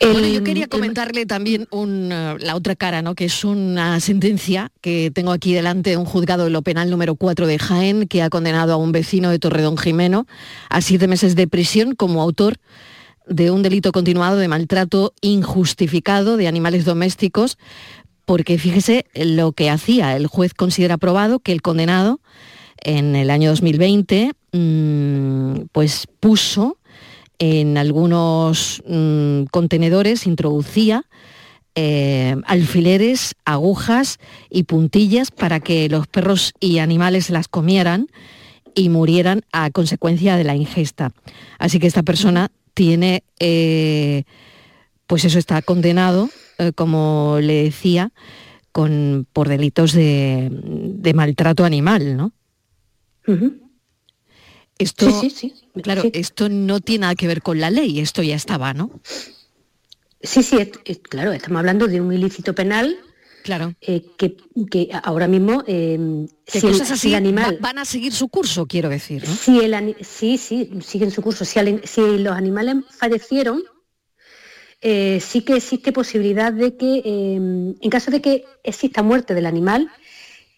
[0.00, 3.14] bueno, yo quería comentarle también eh, la otra cara, ¿no?
[3.14, 7.16] que es una sentencia que tengo aquí delante de un juzgado de lo penal número
[7.16, 10.26] 4 de Jaén, que ha condenado a un vecino de Torredón Jimeno
[10.70, 12.56] a siete meses de prisión como autor
[13.26, 17.58] de un delito continuado de maltrato injustificado de animales domésticos,
[18.24, 20.16] porque fíjese lo que hacía.
[20.16, 22.20] El juez considera probado que el condenado
[22.82, 26.78] en el año 2020 mm, pues puso
[27.40, 31.06] en algunos mm, contenedores, introducía
[31.76, 34.18] eh, alfileres, agujas
[34.50, 38.08] y puntillas para que los perros y animales las comieran
[38.74, 41.12] y murieran a consecuencia de la ingesta.
[41.58, 44.24] Así que esta persona tiene, eh,
[45.06, 48.12] pues eso está condenado, eh, como le decía,
[48.72, 52.32] con, por delitos de, maltrato animal, ¿no?
[54.80, 58.34] Esto, sí, sí, claro, esto no tiene nada que ver con la ley, esto ya
[58.34, 58.90] estaba, ¿no?
[60.22, 60.56] Sí, sí,
[61.02, 62.98] claro, estamos hablando de un ilícito penal
[63.42, 63.74] Claro.
[63.80, 68.88] Eh, que, ahora mismo, eh, si, cosas así animal, van a seguir su curso, quiero
[68.88, 69.26] decir.
[69.26, 69.34] ¿no?
[69.34, 71.44] Si el, sí, sí, siguen su curso.
[71.44, 71.58] Si,
[72.18, 73.62] los animales fallecieron,
[74.80, 79.90] eh, sí que existe posibilidad de que, en caso de que exista muerte del animal,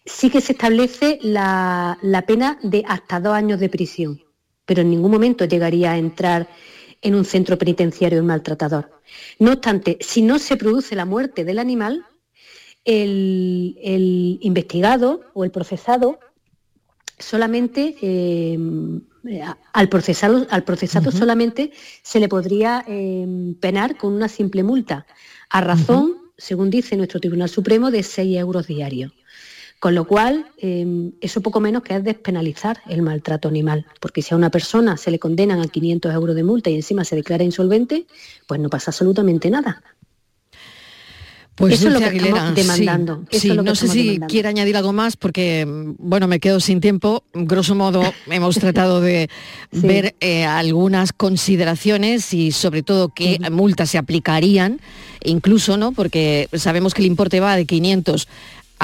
[0.05, 4.21] sí que se establece la, la pena de hasta dos años de prisión,
[4.65, 6.47] pero en ningún momento llegaría a entrar
[7.01, 9.01] en un centro penitenciario un maltratador.
[9.39, 12.05] No obstante, si no se produce la muerte del animal,
[12.85, 16.19] el, investigado o el procesado
[17.17, 18.57] solamente eh,
[19.71, 25.05] al procesado, al procesado solamente se le podría eh, penar con una simple multa,
[25.49, 29.13] a razón, según dice nuestro Tribunal Supremo, de 6 euros diarios.
[29.83, 34.33] Con lo cual, eh, eso poco menos que es despenalizar el maltrato animal, porque si
[34.33, 37.43] a una persona se le condenan a 500 euros de multa y encima se declara
[37.43, 38.05] insolvente,
[38.47, 39.83] pues no pasa absolutamente nada.
[41.55, 43.25] Pues eso es lo que estamos demandando.
[43.29, 47.25] Sí, no sé si quiere añadir algo más porque, bueno, me quedo sin tiempo.
[47.33, 49.29] Grosso modo, hemos tratado de
[49.73, 54.79] ver eh, algunas consideraciones y sobre todo qué multas se aplicarían,
[55.25, 55.91] incluso, ¿no?
[55.91, 58.29] Porque sabemos que el importe va de 500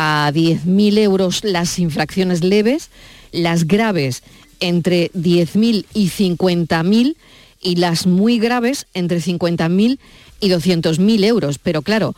[0.02, 2.90] a 10.000 euros las infracciones leves,
[3.34, 4.24] las graves
[4.62, 7.18] entre 10.000 y 50.000
[7.62, 10.00] y las muy graves entre 50.000
[10.40, 11.58] y 200.000 euros.
[11.58, 12.16] Pero claro,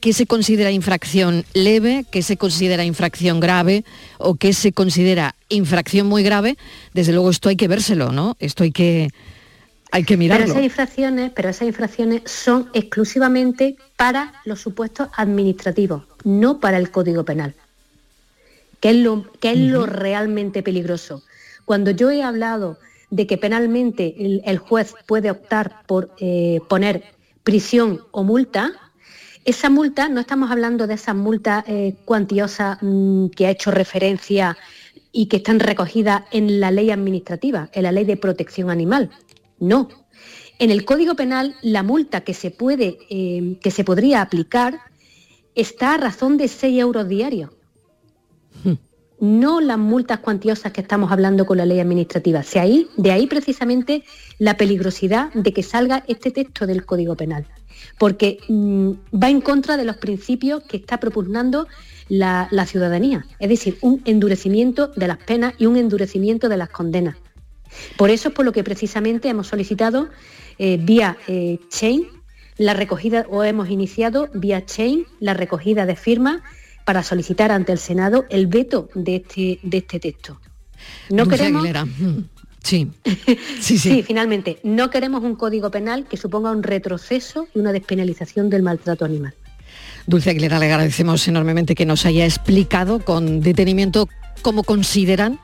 [0.00, 3.86] qué se considera infracción leve, qué se considera infracción grave
[4.18, 6.58] o qué se considera infracción muy grave,
[6.92, 8.36] desde luego esto hay que vérselo, ¿no?
[8.40, 9.08] Esto hay que,
[9.92, 10.46] hay que mirarlo.
[10.46, 16.90] Pero esas infracciones, pero esas infracciones son exclusivamente para los supuestos administrativos, no para el
[16.90, 17.54] Código Penal,
[18.80, 21.22] que es lo, que es lo realmente peligroso.
[21.66, 22.78] Cuando yo he hablado
[23.10, 27.04] de que penalmente el, juez puede optar por eh, poner
[27.44, 28.72] prisión o multa,
[29.44, 34.56] esa multa, no estamos hablando de esas multas eh, cuantiosas mm, que ha hecho referencia
[35.12, 39.10] y que están recogidas en la ley administrativa, en la ley de protección animal.
[39.62, 39.88] No.
[40.58, 44.80] En el Código Penal, la multa que se, puede, eh, que se podría aplicar
[45.54, 47.50] está a razón de 6 euros diarios.
[48.64, 48.74] Hmm.
[49.20, 52.42] No las multas cuantiosas que estamos hablando con la ley administrativa.
[52.56, 54.02] ahí, de ahí precisamente
[54.40, 57.46] la peligrosidad de que salga este texto del Código Penal
[57.98, 58.90] porque mm,
[59.22, 61.66] va en contra de los principios que está propugnando
[62.08, 67.16] la, ciudadanía, es decir, un endurecimiento de las penas y un endurecimiento de las condenas.
[67.96, 70.08] Por eso es por lo que precisamente hemos solicitado
[70.58, 72.06] eh, vía eh, Chain
[72.58, 76.42] la recogida, o hemos iniciado vía Chain la recogida de firmas
[76.84, 80.40] para solicitar ante el Senado el veto de este, de este texto.
[81.10, 81.64] No queremos,
[82.62, 82.88] Sí.
[83.60, 84.04] Sí, sí.
[84.04, 89.04] finalmente, no queremos un código penal que suponga un retroceso y una despenalización del maltrato
[89.04, 89.34] animal.
[90.06, 94.08] Dulce Aguilera, le agradecemos enormemente que nos haya explicado con detenimiento
[94.42, 95.40] cómo consideran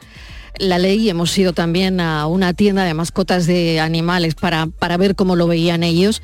[0.59, 1.09] la ley.
[1.09, 5.47] Hemos ido también a una tienda de mascotas de animales para, para ver cómo lo
[5.47, 6.23] veían ellos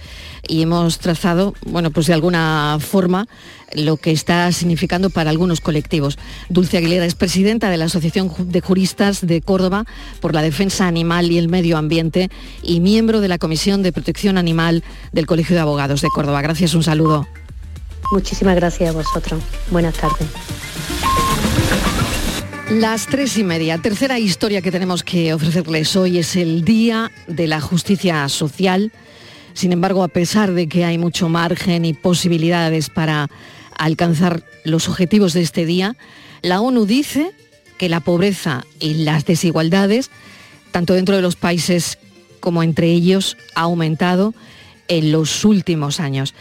[0.49, 3.27] y hemos trazado, bueno, pues de alguna forma
[3.75, 6.19] lo que está significando para algunos colectivos.
[6.49, 9.85] Dulce Aguilera es presidenta de la Asociación de Juristas de Córdoba
[10.21, 12.31] por la Defensa Animal y el Medio Ambiente
[12.63, 16.43] y miembro de la Comisión de Protección Animal del Colegio de Abogados de Córdoba.
[16.43, 17.27] Gracias, un saludo.
[18.13, 19.43] Muchísimas gracias a vosotros.
[19.71, 20.29] Buenas tardes.
[22.75, 23.79] Las tres y media.
[23.79, 28.91] Tercera historia que tenemos que ofrecerles hoy es el Día de la Justicia Social.
[29.53, 33.29] Sin embargo, a pesar de que hay mucho margen y posibilidades para
[33.79, 35.97] alcanzar los objetivos de este día,
[36.43, 37.31] la ONU dice
[37.79, 40.11] que la pobreza y las desigualdades,
[40.73, 41.99] tanto dentro de los países
[42.41, 44.35] como entre ellos, ha aumentado
[44.89, 46.35] en los últimos años.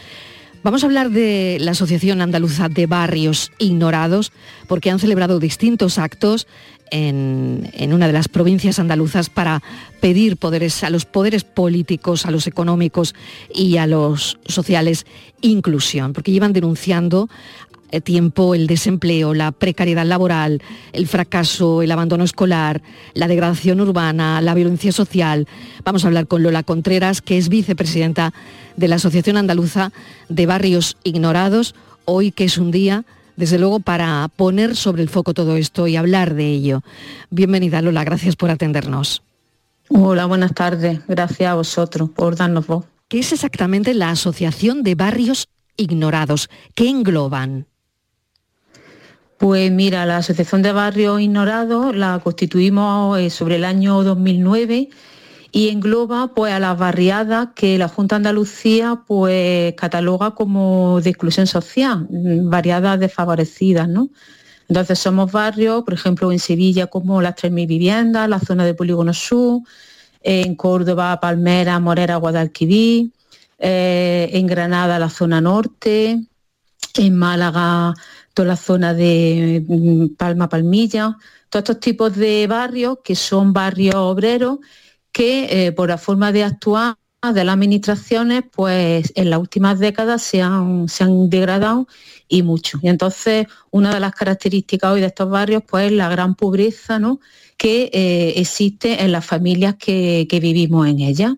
[0.64, 4.32] Vamos a hablar de la Asociación Andaluza de Barrios Ignorados,
[4.66, 6.46] porque han celebrado distintos actos
[6.90, 9.62] en, una de las provincias andaluzas para
[10.00, 13.14] pedir poderes a los poderes políticos, a los económicos
[13.54, 15.04] y a los sociales
[15.42, 17.28] inclusión, porque llevan denunciando
[18.00, 22.82] tiempo el desempleo, la precariedad laboral, el fracaso, el abandono escolar,
[23.14, 25.46] la degradación urbana, la violencia social.
[25.84, 28.32] Vamos a hablar con Lola Contreras, que es vicepresidenta
[28.76, 29.92] de la Asociación Andaluza
[30.28, 33.04] de Barrios Ignorados, hoy que es un día,
[33.36, 36.82] desde luego, para poner sobre el foco todo esto y hablar de ello.
[37.30, 39.22] Bienvenida Lola, gracias por atendernos.
[39.88, 41.00] Hola, buenas tardes.
[41.06, 42.86] Gracias a vosotros por darnos voz.
[43.08, 46.48] ¿Qué es exactamente la Asociación de Barrios Ignorados?
[46.74, 47.66] ¿Qué engloban?
[49.38, 54.88] Pues mira, la Asociación de Barrios Ignorados la constituimos eh, sobre el año 2009
[55.50, 61.10] y engloba pues a las barriadas que la Junta de Andalucía pues cataloga como de
[61.10, 64.08] exclusión social, mm, barriadas desfavorecidas, ¿no?
[64.68, 69.12] Entonces somos barrios, por ejemplo, en Sevilla como las 3.000 viviendas, la zona de Polígono
[69.12, 69.62] Sur,
[70.22, 73.12] en Córdoba, Palmera, Morera, Guadalquivir,
[73.58, 76.18] eh, en Granada la zona norte,
[76.96, 77.94] en Málaga
[78.34, 81.16] toda la zona de mm, Palma Palmilla,
[81.48, 84.58] todos estos tipos de barrios que son barrios obreros
[85.12, 86.96] que eh, por la forma de actuar
[87.32, 91.86] de las administraciones, pues en las últimas décadas se han, se han degradado
[92.28, 92.78] y mucho.
[92.82, 96.98] Y entonces una de las características hoy de estos barrios pues es la gran pobreza
[96.98, 97.20] ¿no?
[97.56, 101.34] que eh, existe en las familias que, vivimos en ellas.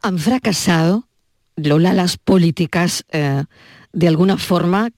[0.00, 1.06] ¿Han fracasado,
[1.54, 3.44] Lola, las políticas eh,
[3.92, 4.90] de alguna forma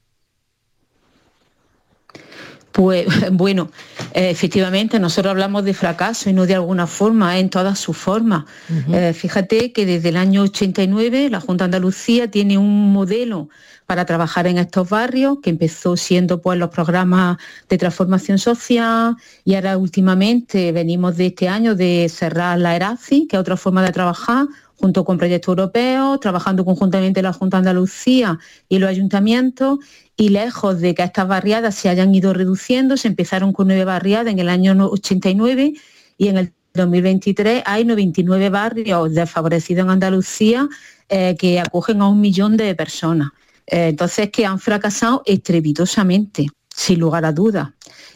[2.75, 3.71] pues bueno,
[4.13, 8.43] eh, efectivamente nosotros hablamos de fracaso y no de alguna forma, en todas sus formas.
[8.91, 13.47] Eh, fíjate que desde el año 89 la Junta de Andalucía tiene un modelo
[13.85, 17.37] para trabajar en estos barrios, que empezó siendo pues los programas
[17.69, 23.37] de transformación social y ahora últimamente venimos de este año de cerrar la ERACI, que
[23.37, 24.47] es otra forma de trabajar,
[24.79, 29.79] junto con proyectos europeos, trabajando conjuntamente la Junta de Andalucía y los ayuntamientos
[30.17, 34.31] y lejos de que estas barriadas se hayan ido reduciendo, se empezaron con nueve barriadas
[34.31, 35.73] en el año 89
[36.17, 40.67] y en el 2023 hay 99 barrios desfavorecidos en Andalucía
[41.09, 43.29] eh, que acogen a un millón de personas.
[43.67, 47.69] Eh, entonces, que han fracasado estrepitosamente, sin lugar a dudas.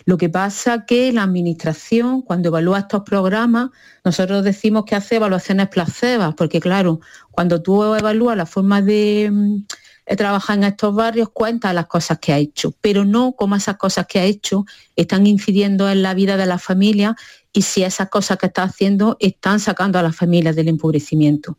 [0.04, 3.69] Lo que pasa que la administración, cuando evalúa estos programas,
[4.04, 7.00] nosotros decimos que hace evaluaciones placebas, porque claro,
[7.32, 12.34] cuando tú evalúas la forma de mm, trabajar en estos barrios, cuenta las cosas que
[12.34, 14.65] ha hecho, pero no cómo esas cosas que ha hecho
[14.98, 17.15] están incidiendo en la vida de la familia
[17.54, 21.58] y si esas cosas que está haciendo están sacando a las familias del empobrecimiento.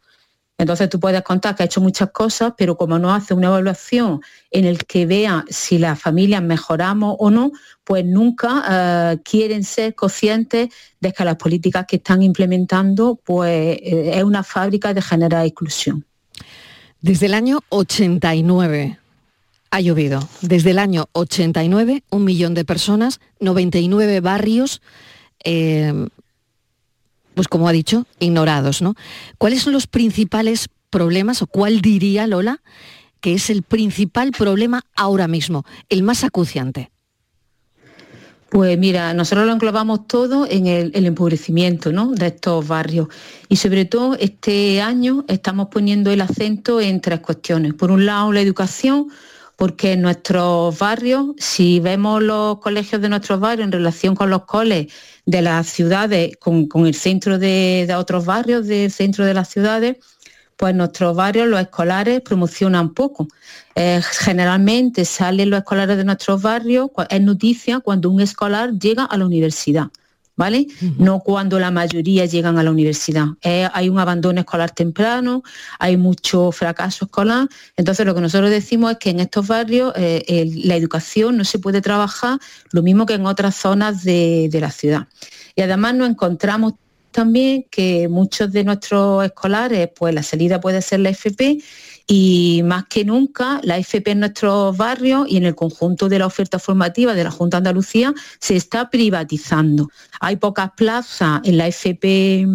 [0.61, 4.21] Entonces tú puedes contar que ha hecho muchas cosas, pero como no hace una evaluación
[4.51, 7.51] en el que vea si las familias mejoramos o no,
[7.83, 10.69] pues nunca eh, quieren ser conscientes
[11.01, 16.05] de que las políticas que están implementando pues eh, es una fábrica de generar exclusión.
[17.01, 18.99] Desde el año 89
[19.71, 20.29] ha llovido.
[20.43, 24.83] Desde el año 89, un millón de personas, 99 barrios,
[25.43, 26.07] eh,
[27.41, 28.83] pues como ha dicho, ignorados.
[28.83, 28.97] ¿no?
[29.39, 32.61] ¿Cuáles son los principales problemas o cuál diría Lola
[33.23, 36.91] que es el principal problema ahora mismo, el más acuciante?
[38.51, 43.09] Pues mira, nosotros lo englobamos todo en el, empobrecimiento de estos barrios
[43.49, 47.73] y sobre todo este año estamos poniendo el acento en tres cuestiones.
[47.73, 49.09] Por un lado, la educación,
[49.61, 54.47] porque en nuestros barrios, si vemos los colegios de nuestros barrios en relación con los
[54.47, 54.91] coles
[55.27, 59.99] de las ciudades, con, el centro de, otros barrios del centro de las ciudades,
[60.57, 63.29] pues nuestros barrios, los escolares, promocionan poco.
[63.75, 69.19] Eh, generalmente salen los escolares de nuestros barrios, es noticia cuando un escolar llega a
[69.19, 69.89] la universidad.
[70.41, 70.69] ¿Vale?
[70.97, 73.27] No cuando la mayoría llegan a la universidad.
[73.43, 75.43] Eh, hay un abandono escolar temprano,
[75.79, 77.47] hay mucho fracaso escolar.
[77.77, 81.59] Entonces lo que nosotros decimos es que en estos barrios eh, la educación no se
[81.59, 82.39] puede trabajar
[82.73, 85.09] lo mismo que en otras zonas de, de la ciudad.
[85.57, 86.73] Y además nos encontramos
[87.11, 91.59] también que muchos de nuestros escolares, pues la salida puede ser la FP
[92.13, 96.27] y más que nunca la FP en nuestros barrios y en el conjunto de la
[96.27, 99.91] oferta formativa de la Junta de Andalucía se está privatizando.
[100.19, 102.49] Hay pocas plazas en la FP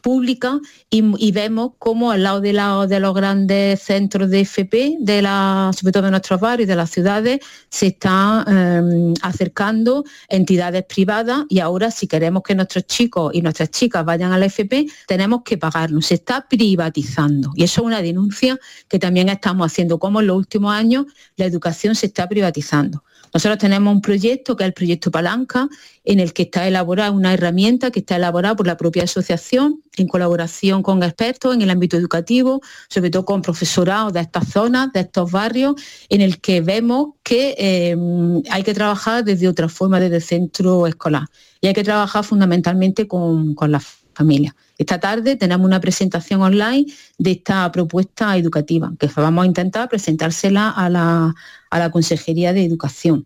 [0.00, 0.58] pública
[0.88, 2.52] y, vemos cómo al lado de,
[2.88, 6.90] de, los grandes centros de FP, de la, sobre todo de nuestros barrios de las
[6.90, 13.42] ciudades, se están em, acercando entidades privadas y ahora si queremos que nuestros chicos y
[13.42, 16.06] nuestras chicas vayan a la FP, tenemos que pagarnos.
[16.06, 18.58] Se está privatizando y eso es una denuncia
[18.88, 23.02] que también estamos haciendo, como en los últimos años la educación se está privatizando.
[23.34, 25.68] Nosotros tenemos un proyecto que es el proyecto Palanca,
[26.04, 30.06] en el que está elaborada una herramienta que está elaborada por la propia asociación en
[30.06, 35.00] colaboración con expertos en el ámbito educativo, sobre todo con profesorado de estas zonas, de
[35.00, 35.74] estos barrios,
[36.08, 37.96] en el que vemos que eh,
[38.50, 41.26] hay que trabajar desde otra forma, desde el centro escolar.
[41.60, 43.84] Y hay que trabajar fundamentalmente con, con las
[44.14, 44.54] familias.
[44.82, 50.70] Esta tarde tenemos una presentación online de esta propuesta educativa, que vamos a intentar presentársela
[50.70, 51.36] a la,
[51.70, 53.24] a la Consejería de Educación.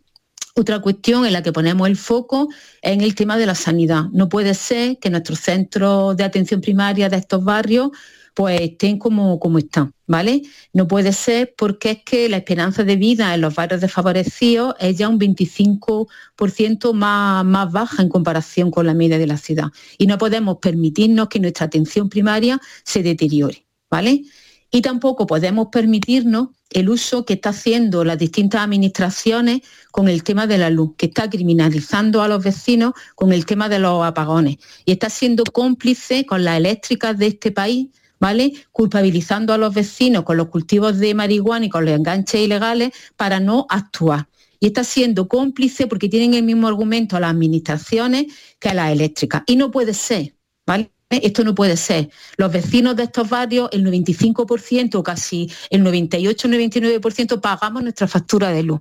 [0.55, 2.51] Otra cuestión en la que ponemos el foco
[2.83, 4.05] es en el tema de la sanidad.
[4.13, 7.89] No puede ser que nuestros centros de atención primaria de estos barrios
[8.37, 10.43] pues estén como, como están, ¿vale?
[10.75, 14.99] No puede ser porque es que la esperanza de vida en los barrios desfavorecidos es
[14.99, 19.69] ya un 25% más, más baja en comparación con la media de la ciudad.
[19.97, 24.25] Y no podemos permitirnos que nuestra atención primaria se deteriore, ¿vale?
[24.71, 30.47] Y tampoco podemos permitirnos el uso que está haciendo las distintas administraciones con el tema
[30.47, 34.59] de la luz, que está criminalizando a los vecinos con el tema de los apagones
[34.85, 38.53] y está siendo cómplice con las eléctricas de este país ¿vale?
[38.73, 43.41] Culpabilizando a los vecinos con los cultivos de marihuana y con los enganches ilegales para
[43.41, 44.29] no actuar.
[44.59, 48.27] Y está siendo cómplice porque tienen el mismo argumento a las administraciones
[48.59, 49.43] que a las eléctricas.
[49.47, 50.35] Y no puede ser,
[50.67, 50.91] ¿vale?
[51.09, 52.11] Esto no puede ser.
[52.37, 58.81] Los vecinos de estos barrios, el 95%, casi el 98-99% pagamos nuestra factura de luz.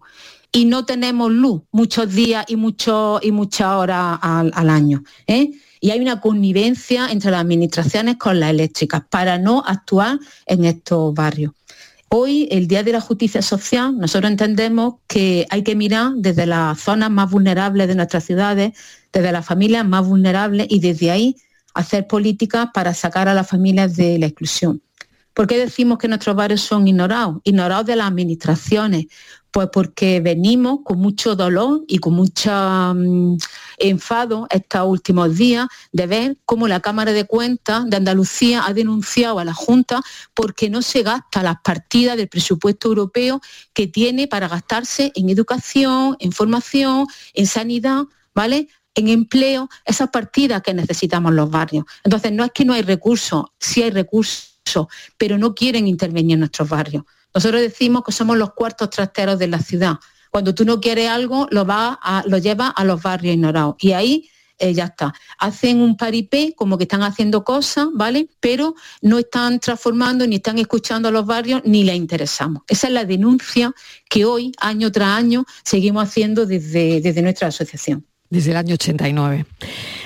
[0.52, 5.04] Y no tenemos luz muchos días y, y muchas horas al, al año.
[5.28, 5.52] ¿eh?
[5.86, 10.18] Y hay una connivencia entre las administraciones con las eléctricas para no actuar
[10.48, 11.54] en estos barrios.
[12.10, 16.80] Hoy, el Día de la Justicia Social, nosotros entendemos que hay que mirar desde las
[16.80, 18.74] zonas más vulnerables de nuestras ciudades,
[19.14, 21.36] desde las familias más vulnerables y desde ahí
[21.76, 24.82] hacer políticas para sacar a las familias de la exclusión.
[25.36, 27.42] ¿Por qué decimos que nuestros barrios son ignorados?
[27.44, 29.06] Ignorados de las administraciones.
[29.56, 32.52] Pues porque venimos con mucho dolor y con mucho
[32.94, 33.38] mm,
[33.78, 39.40] enfado estos últimos días de ver cómo la Cámara de Cuentas de Andalucía ha denunciado
[39.40, 40.02] a la Junta
[40.34, 43.40] porque no se gasta las partidas del presupuesto europeo
[43.74, 48.04] que tiene para gastarse en educación, en formación, en sanidad,
[48.34, 48.68] ¿vale?
[48.94, 51.86] en empleo, esas partidas que necesitamos los barrios.
[52.04, 54.56] Entonces, no es que no hay recursos, sí hay recursos
[55.18, 57.04] pero no quieren intervenir en nuestros barrios.
[57.36, 59.96] Nosotros decimos que somos los cuartos trasteros de la ciudad.
[60.32, 61.68] Cuando tú no quieres algo, lo,
[62.26, 63.76] lo llevas a los barrios ignorados.
[63.80, 65.14] Y ahí eh, ya está.
[65.38, 68.30] Hacen un paripé como que están haciendo cosas, ¿vale?
[68.40, 72.64] Pero no están transformando, ni están escuchando a los barrios, ni les interesamos.
[72.68, 73.74] Esa es la denuncia
[74.10, 78.06] que hoy, año tras año, seguimos haciendo desde, desde nuestra asociación.
[78.30, 79.46] Desde el año 89.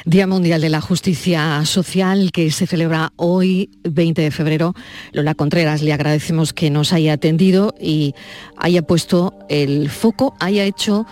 [0.06, 4.76] Día Mundial de la Justicia Social que se celebra hoy, 20 de febrero.
[5.14, 8.14] Lola Contreras, le agradecemos que nos haya atendido y
[8.58, 11.06] haya puesto el foco, haya hecho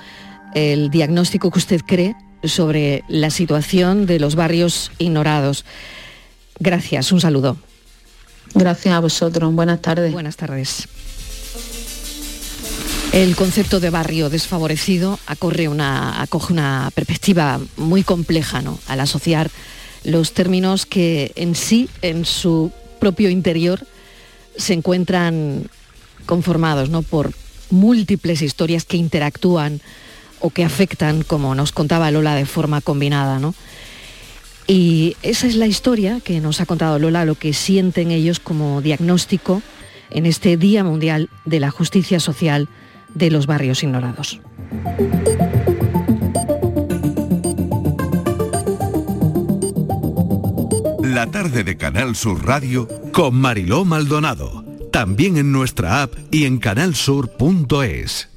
[0.54, 5.64] el diagnóstico que usted cree sobre la situación de los barrios ignorados.
[6.60, 7.58] Gracias, un saludo.
[8.54, 10.12] Gracias a vosotros, buenas tardes.
[10.12, 10.88] Buenas tardes.
[13.14, 18.80] El concepto de barrio desfavorecido acoge una perspectiva muy compleja ¿no?
[18.88, 19.50] al asociar
[20.04, 23.86] los términos que en sí, en su propio interior,
[24.56, 25.70] se encuentran
[26.26, 27.02] conformados ¿no?
[27.02, 27.34] por
[27.70, 29.82] múltiples historias que interactúan
[30.40, 33.40] o que afectan, como nos contaba Lola, de forma combinada.
[33.40, 33.56] ¿no?
[34.68, 38.82] Y esa es la historia que nos ha contado Lola, lo que sienten ellos como
[38.82, 39.62] diagnóstico
[40.10, 42.70] en este Día Mundial de la Justicia Social
[43.18, 44.40] de los barrios ignorados.
[51.02, 54.64] La tarde de Canal Sur Radio con Mariló Maldonado.
[54.92, 58.37] También en nuestra app y en canalsur.es.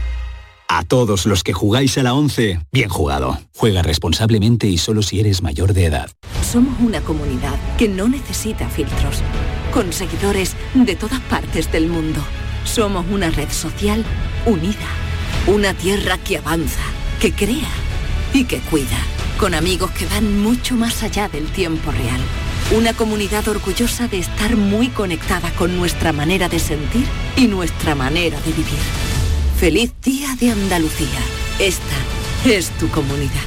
[0.73, 3.37] A todos los que jugáis a la 11, bien jugado.
[3.57, 6.09] Juega responsablemente y solo si eres mayor de edad.
[6.49, 9.21] Somos una comunidad que no necesita filtros,
[9.73, 12.21] con seguidores de todas partes del mundo.
[12.63, 14.05] Somos una red social
[14.45, 14.87] unida,
[15.45, 16.83] una tierra que avanza,
[17.19, 17.69] que crea
[18.33, 18.97] y que cuida,
[19.37, 22.21] con amigos que van mucho más allá del tiempo real.
[22.77, 27.05] Una comunidad orgullosa de estar muy conectada con nuestra manera de sentir
[27.35, 29.20] y nuestra manera de vivir.
[29.61, 31.19] Feliz Día de Andalucía.
[31.59, 33.43] Esta es tu comunidad.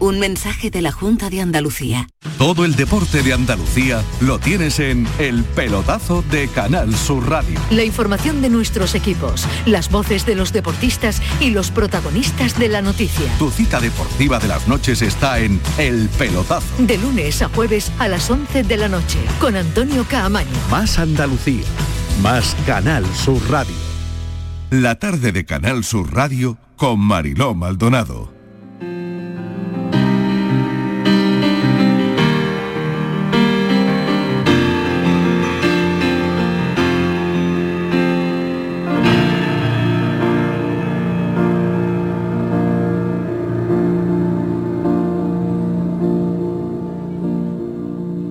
[0.00, 2.08] Un mensaje de la Junta de Andalucía.
[2.38, 7.60] Todo el deporte de Andalucía lo tienes en El Pelotazo de Canal Sur Radio.
[7.70, 12.82] La información de nuestros equipos, las voces de los deportistas y los protagonistas de la
[12.82, 13.30] noticia.
[13.38, 16.66] Tu cita deportiva de las noches está en El Pelotazo.
[16.78, 20.50] De lunes a jueves a las 11 de la noche con Antonio Caamaño.
[20.68, 21.62] Más Andalucía,
[22.20, 23.83] más Canal Sur Radio.
[24.80, 28.32] La tarde de Canal Sur Radio con Mariló Maldonado.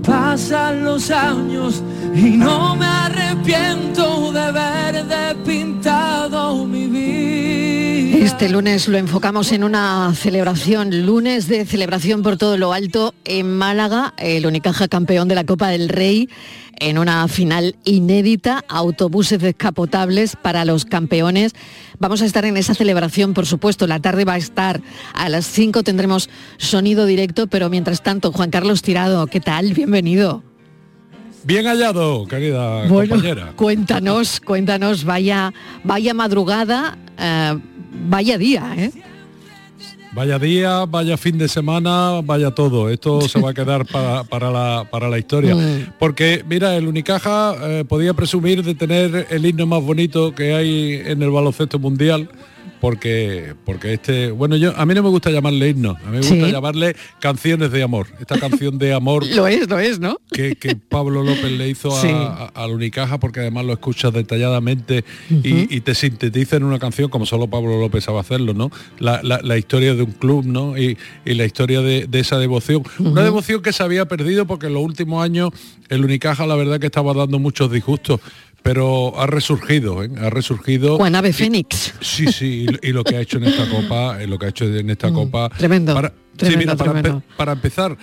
[0.05, 1.81] Pasan los años
[2.13, 4.51] y no me arrepiento de mi
[5.45, 5.62] vida.
[8.43, 13.49] Este lunes lo enfocamos en una celebración, lunes de celebración por todo lo alto en
[13.49, 16.27] Málaga, el Unicaja campeón de la Copa del Rey
[16.77, 21.53] en una final inédita, autobuses descapotables para los campeones.
[21.99, 24.81] Vamos a estar en esa celebración, por supuesto, la tarde va a estar
[25.13, 29.73] a las 5, tendremos sonido directo, pero mientras tanto, Juan Carlos Tirado, ¿qué tal?
[29.73, 30.43] Bienvenido.
[31.45, 33.53] Bien hallado, querida Bueno, compañera.
[33.55, 37.57] cuéntanos, cuéntanos, vaya, vaya madrugada, eh,
[37.93, 38.91] vaya día, ¿eh?
[40.15, 42.89] Vaya día, vaya fin de semana, vaya todo.
[42.89, 45.55] Esto se va a quedar para, para la, para la historia.
[45.55, 45.93] Mm.
[45.97, 51.01] Porque, mira, el Unicaja eh, podía presumir de tener el himno más bonito que hay
[51.03, 52.29] en el baloncesto mundial.
[52.87, 56.17] Porque, porque este, bueno, yo a mí no me gusta llamarle himno, a mí me
[56.17, 56.51] gusta Sí.
[56.51, 58.07] llamarle canciones de amor.
[58.19, 60.17] Esta canción de amor Lo es, lo es, ¿no?
[60.33, 62.09] que, que Pablo López le hizo a, Sí.
[62.11, 67.09] a- al Unicaja porque además lo escuchas detalladamente y, y te sintetiza en una canción
[67.09, 68.69] como solo Pablo López sabe hacerlo, ¿no?
[68.99, 70.77] La, la- la historia de un club, ¿no?
[70.77, 72.83] Y, y la historia de, de esa devoción.
[72.99, 75.51] Una devoción que se había perdido porque en los últimos años
[75.87, 78.19] el Unicaja la verdad que estaba dando muchos disgustos.
[78.63, 80.09] Pero ha resurgido, ¿eh?
[80.21, 80.95] ha resurgido.
[80.97, 81.93] Juan Ave Fénix.
[81.99, 84.49] Sí, sí, y, y lo que ha hecho en esta copa, eh, lo que ha
[84.49, 85.49] hecho en esta copa.
[85.53, 87.19] Mm, tremendo, Para, sí, mira, para, tremendo.
[87.19, 87.97] empe- para empezar,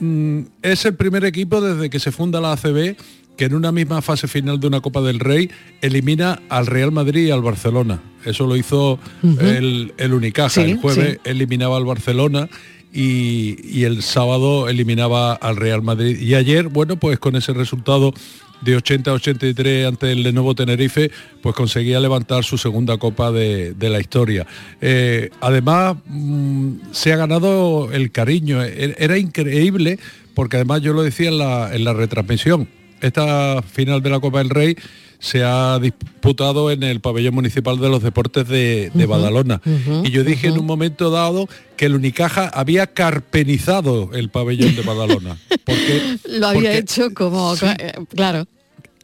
[0.00, 2.96] mm, es el primer equipo desde que se funda la ACB
[3.36, 5.48] que en una misma fase final de una Copa del Rey
[5.80, 8.00] elimina al Real Madrid y al Barcelona.
[8.24, 10.48] Eso lo hizo el, el Unicaja.
[10.48, 11.30] Sí, el jueves sí.
[11.30, 12.48] eliminaba al Barcelona
[12.92, 16.18] y, y el sábado eliminaba al Real Madrid.
[16.20, 18.12] Y ayer, bueno, pues con ese resultado
[18.60, 21.10] de 80 a 83 ante el Lenovo Tenerife,
[21.42, 24.46] pues conseguía levantar su segunda copa de, de la historia.
[24.80, 28.62] Eh, además, mm, se ha ganado el cariño.
[28.64, 29.98] E- Era increíble,
[30.34, 32.68] porque además yo lo decía en la, en la retransmisión,
[33.00, 34.76] esta final de la Copa del Rey
[35.18, 39.60] se ha disputado en el pabellón municipal de los deportes de, Badalona.
[40.04, 44.82] y yo dije en un momento dado que el Unicaja había carpenizado el pabellón de
[44.82, 45.36] Badalona.
[45.64, 48.46] Porque Lo había porque hecho como, eh, claro,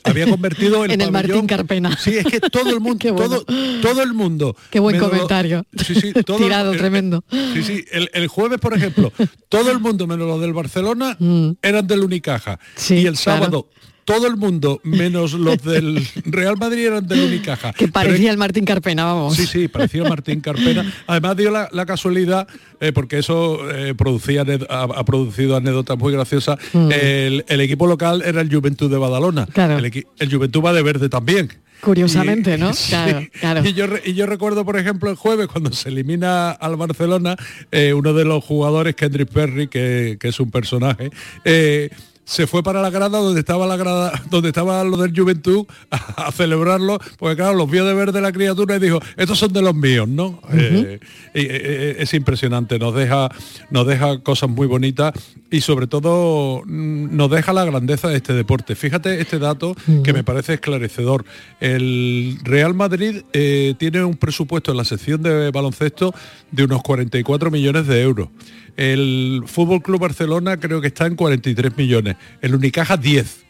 [0.05, 1.97] había convertido el en el Martín pabellón Carpena.
[1.99, 3.45] Sí, es que todo el mundo, todo,
[3.83, 4.57] todo el mundo.
[4.71, 5.65] Qué buen menos- comentario.
[5.85, 7.25] Sí, sí, todo- Tirado, el- tremendo.
[7.31, 9.13] Sí, sí, el, el jueves, por ejemplo,
[9.49, 11.17] todo el mundo menos los del Barcelona
[11.63, 12.59] eran del Unicaja.
[12.91, 13.17] y el Mm.
[13.17, 13.69] claro.
[14.05, 17.73] Todo el mundo menos los del Real Madrid eran del Unicaja.
[17.73, 19.37] Que parecía el Martín Carpena, vamos.
[19.37, 20.93] Sí, sí, parecía Martín Carpena.
[21.07, 22.47] Además dio la, la casualidad,
[22.81, 26.91] eh, porque eso eh, producía, ha, ha producido anécdotas muy graciosas, Mm.
[26.93, 29.47] el, el equipo local era el Juventud de Badalona.
[29.47, 29.79] Claro.
[29.79, 31.51] El, el Juventud va de verde también.
[31.81, 32.73] Curiosamente, ¿no?
[32.75, 32.89] Sí.
[32.91, 33.65] Claro, claro.
[33.69, 37.37] Y yo, y yo recuerdo, por ejemplo, el jueves, cuando se elimina al Barcelona,
[37.71, 41.11] eh, uno de los jugadores, Kendrick Perry, que, que es un personaje,
[41.45, 41.91] eh,
[42.25, 46.27] se fue para la grada donde estaba la grada, donde estaba lo del Juventud a,
[46.27, 49.63] a celebrarlo, porque claro, los vio de verde la criatura y dijo, estos son de
[49.63, 50.41] los míos, ¿no?
[50.53, 51.01] Eh, eh,
[51.35, 53.29] eh, es impresionante, nos deja,
[53.71, 55.13] nos deja cosas muy bonitas
[55.55, 58.75] y sobre todo mm, nos deja la grandeza de este deporte.
[58.75, 61.25] Fíjate este dato que me parece esclarecedor.
[61.61, 66.13] El Real Madrid eh, tiene un presupuesto en la sección de baloncesto
[66.51, 68.29] de unos 44 millones de euros.
[68.77, 72.17] El Fútbol Club Barcelona creo que está en 43 millones.
[72.41, 73.44] El Unicaja 10.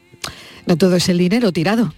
[0.66, 1.92] No todo es el dinero tirado.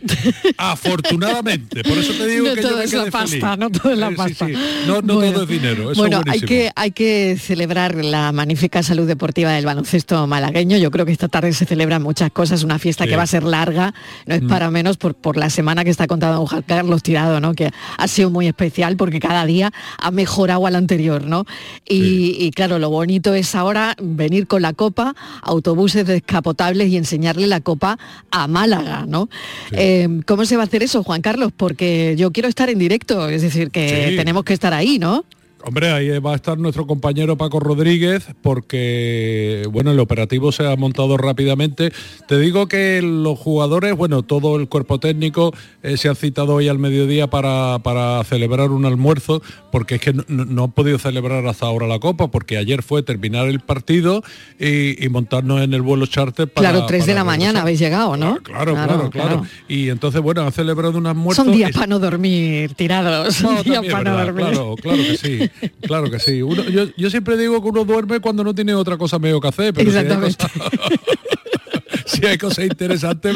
[0.58, 3.58] Afortunadamente, por eso te digo no que todo yo me es la pasta, feliz.
[3.58, 4.46] no todo es la sí, pasta.
[4.46, 4.52] sí.
[4.86, 5.32] No, no Bueno.
[5.32, 9.52] todo es dinero, eso bueno, es hay que, hay que celebrar la magnífica salud deportiva
[9.52, 10.76] del baloncesto malagueño.
[10.78, 13.10] Yo creo que esta tarde se celebran muchas cosas, una fiesta Sí.
[13.10, 13.94] que va a ser larga,
[14.26, 14.48] no es Mm.
[14.48, 17.54] para menos por, por la semana que está contando don Juan Carlos Tirado, ¿no?
[17.54, 21.24] que ha sido muy especial porque cada día ha mejorado al anterior.
[21.24, 21.44] ¿no?
[21.88, 27.46] Y, y claro, lo bonito es ahora venir con la copa, autobuses descapotables y enseñarle
[27.46, 27.98] la copa
[28.30, 29.04] a Málaga.
[29.06, 29.28] ¿no?
[29.72, 31.52] Eh, ¿Cómo se va a hacer eso, Juan Carlos?
[31.56, 34.16] Porque yo quiero estar en directo, es decir, que Sí.
[34.16, 35.24] tenemos que estar ahí, ¿no?
[35.68, 40.76] Hombre, ahí va a estar nuestro compañero Paco Rodríguez porque, bueno, el operativo se ha
[40.76, 41.92] montado rápidamente.
[42.28, 45.52] Te digo que los jugadores, bueno, todo el cuerpo técnico
[45.82, 49.42] eh, se han citado hoy al mediodía para, para celebrar un almuerzo
[49.72, 53.02] porque es que no, no- han podido celebrar hasta ahora la Copa porque ayer fue
[53.02, 54.22] terminar el partido
[54.60, 56.70] y, y montarnos en el vuelo charter para...
[56.70, 58.36] claro, tres de para la mañana habéis llegado, ¿no?
[58.36, 61.42] Claro, claro, claro, Y entonces, bueno, han celebrado un almuerzo...
[61.44, 63.42] Son días para no dormir tirados.
[63.42, 64.46] no, días para no dormir.
[64.46, 65.50] Claro, claro que sí,
[65.82, 66.42] claro que sí.
[66.42, 69.48] Uno- yo, yo siempre digo que uno duerme cuando no tiene otra cosa medio que
[69.48, 70.36] hacer, pero si hay cosas,
[72.06, 73.34] si hay cosas interesantes,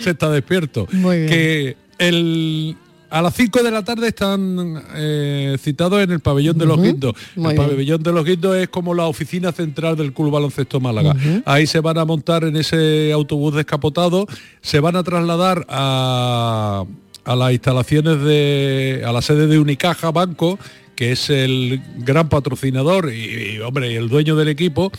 [0.00, 0.86] se está despierto.
[0.92, 1.28] Muy bien.
[1.28, 2.76] Que el,
[3.10, 7.14] a las 5 de la tarde están eh, citados en el pabellón de los Guindos.
[7.36, 7.68] muy El bien.
[7.70, 11.14] pabellón de los Guindos es como la oficina central del Club Baloncesto Málaga.
[11.44, 14.26] Ahí se van a montar en ese autobús descapotado,
[14.60, 16.84] se van a trasladar a,
[17.24, 20.58] a las instalaciones de, a la sede de Unicaja Banco,
[20.96, 24.92] que es el gran patrocinador y, y, hombre, el dueño del equipo.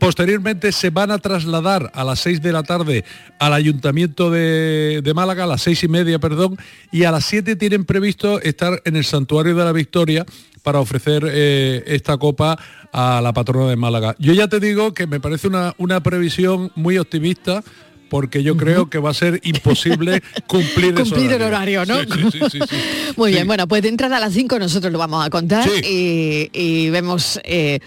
[0.00, 3.04] Posteriormente se van a trasladar a las 6 de la tarde
[3.38, 6.56] al Ayuntamiento de, de Málaga, a las seis y media, perdón,
[6.90, 10.24] y a las 7 tienen previsto estar en el Santuario de la Victoria
[10.62, 12.58] para ofrecer eh, esta copa
[12.92, 14.16] a la patrona de Málaga.
[14.18, 17.62] Yo ya te digo que me parece una, una previsión muy optimista
[18.10, 22.00] porque yo creo que va a ser imposible cumplir, Cumplir el horario, ¿no?
[22.00, 22.76] Sí, sí, sí, sí, sí.
[23.16, 26.50] Muy bien, bueno, pues de entrada a las 5 nosotros lo vamos a contar y,
[26.52, 27.78] y vemos eh,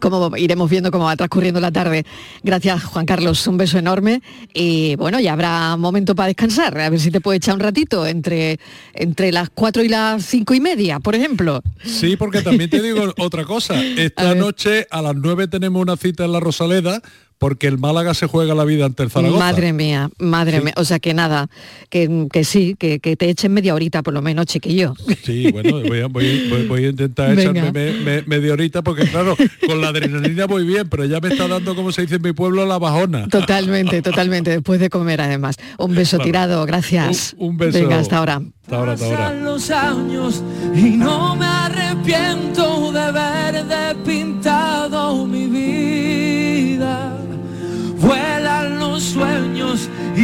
[0.00, 2.04] cómo iremos viendo cómo va transcurriendo la tarde.
[2.42, 4.20] Gracias, Juan Carlos, un beso enorme
[4.52, 8.06] y bueno, ya habrá momento para descansar, a ver si te puede echar un ratito
[8.06, 8.58] entre,
[8.94, 11.62] entre las 4 y las cinco y media, por ejemplo.
[11.84, 13.80] Sí, porque también te digo otra cosa.
[13.80, 17.00] Esta noche a las 9 tenemos una cita en la Rosaleda
[17.40, 19.38] porque el Málaga se juega la vida ante el Zaragoza.
[19.42, 20.64] Madre mía, madre Sí.
[20.64, 20.74] mía.
[20.76, 21.48] O sea que nada,
[21.88, 24.94] que, que sí, que, que te echen media horita por lo menos, chiquillo.
[25.24, 27.42] Sí, bueno, voy a, voy- voy- voy a intentar Venga.
[27.50, 29.36] echarme me- me- media horita porque claro,
[29.66, 32.32] con la adrenalina voy bien, pero ya me está dando, como se dice en mi
[32.34, 33.26] pueblo, la bajona.
[33.28, 35.56] Totalmente, totalmente, después de comer además.
[35.78, 36.24] Un beso Claro.
[36.26, 37.34] tirado, gracias.
[37.38, 37.78] Un beso.
[37.78, 38.42] Venga, hasta ahora.
[38.64, 39.32] Hasta ahora, hasta ahora.
[39.40, 40.42] Los años
[40.74, 44.69] y no me arrepiento de haber despintado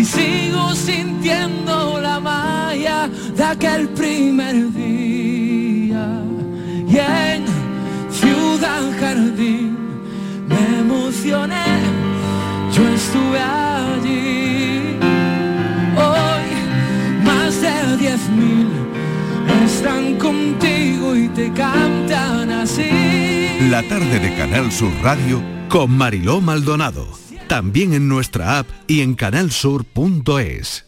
[0.07, 6.23] sigo sintiendo la magia de aquel primer día.
[6.89, 7.45] Y en
[8.11, 9.77] Ciudad Jardín
[10.49, 11.67] me emocioné,
[12.75, 14.97] yo estuve allí.
[15.97, 16.47] Hoy
[17.25, 18.69] más de diez mil
[19.65, 22.91] están contigo y te cantan así.
[23.71, 27.26] La tarde de Canal Sur Radio con Mariló Maldonado.
[27.49, 30.87] También en nuestra app y en canalsur.es.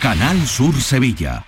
[0.00, 1.47] Canal Sur Sevilla.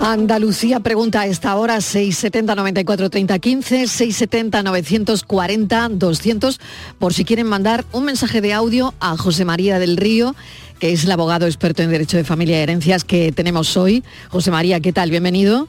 [0.00, 6.60] Andalucía pregunta a esta hora 670 94 30 15 670 940 200
[6.98, 10.34] por si quieren mandar un mensaje de audio a José María del Río
[10.78, 14.04] que es el abogado experto en derecho de familia y herencias que tenemos hoy.
[14.28, 15.10] José María, ¿qué tal?
[15.10, 15.68] Bienvenido.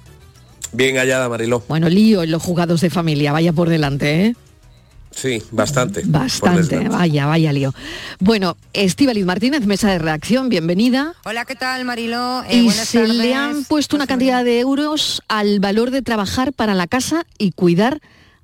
[0.73, 1.63] Bien hallada, Mariló.
[1.69, 4.35] Bueno, lío en los juzgados de familia, vaya por delante, ¿eh?
[5.17, 6.03] Sí, bastante.
[6.05, 7.73] Bastante, vaya, vaya lío.
[8.19, 11.15] Bueno, Estíbaliz Martínez, mesa de reacción, bienvenida.
[11.25, 12.43] Hola, ¿qué tal, Mariló?
[12.43, 13.35] Eh, y buenas se le tardes.
[13.35, 17.99] han puesto una cantidad de euros al valor de trabajar para la casa y cuidar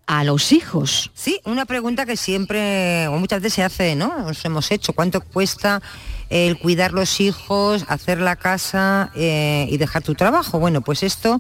[0.07, 1.11] a los hijos.
[1.13, 4.17] Sí, una pregunta que siempre o muchas veces se hace, ¿no?
[4.17, 4.93] Nos hemos hecho.
[4.93, 5.80] ¿Cuánto cuesta
[6.32, 10.57] el cuidar los hijos, hacer la casa eh, y dejar tu trabajo?
[10.57, 11.39] Bueno, pues esto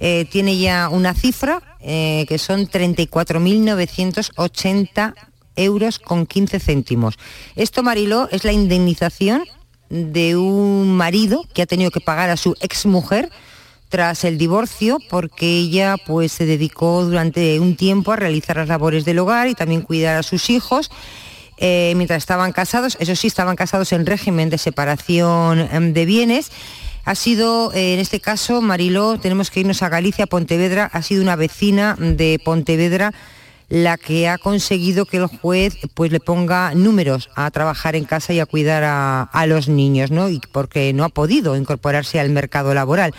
[0.00, 5.14] eh, tiene ya una cifra eh, que son 34.980
[5.56, 7.16] euros con 15 céntimos.
[7.56, 9.42] Esto, Mariló, es la indemnización
[9.90, 13.30] de un marido que ha tenido que pagar a su exmujer
[13.90, 19.04] tras el divorcio porque ella pues se dedicó durante un tiempo a realizar las labores
[19.04, 20.90] del hogar y también cuidar a sus hijos
[21.58, 26.50] eh, mientras estaban casados, eso sí, estaban casados en régimen de separación em, de bienes.
[27.04, 31.22] Ha sido, eh, en este caso, Mariló, tenemos que irnos a Galicia, Pontevedra, ha sido
[31.22, 33.12] una vecina de Pontevedra
[33.68, 38.34] la que ha conseguido que el juez pues le ponga números a trabajar en casa
[38.34, 40.28] y a cuidar a, a los niños, ¿no?
[40.28, 43.14] Y porque no ha podido incorporarse al mercado laboral.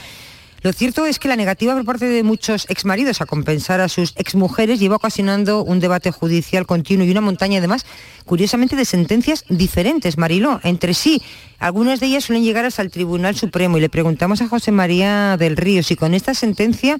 [0.63, 4.13] Lo cierto es que la negativa por parte de muchos exmaridos a compensar a sus
[4.15, 7.85] exmujeres lleva ocasionando un debate judicial continuo y una montaña además,
[8.23, 11.21] curiosamente, de sentencias diferentes, Mariló, entre sí.
[11.59, 15.35] Algunas de ellas suelen llegar hasta el Tribunal Supremo y le preguntamos a José María
[15.35, 16.97] del Río si con esta sentencia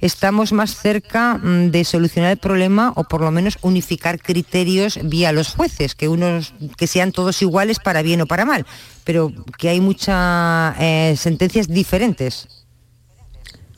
[0.00, 5.32] estamos más cerca mm, de solucionar el problema o por lo menos unificar criterios vía
[5.32, 8.64] los jueces, que unos que sean todos iguales para bien o para mal,
[9.04, 12.61] pero que hay muchas eh, sentencias diferentes.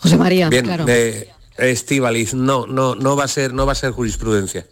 [0.05, 0.85] José María, Bien, claro.
[0.87, 1.33] eh,
[2.35, 4.67] no, no, no va a ser, no va a ser jurisprudencia.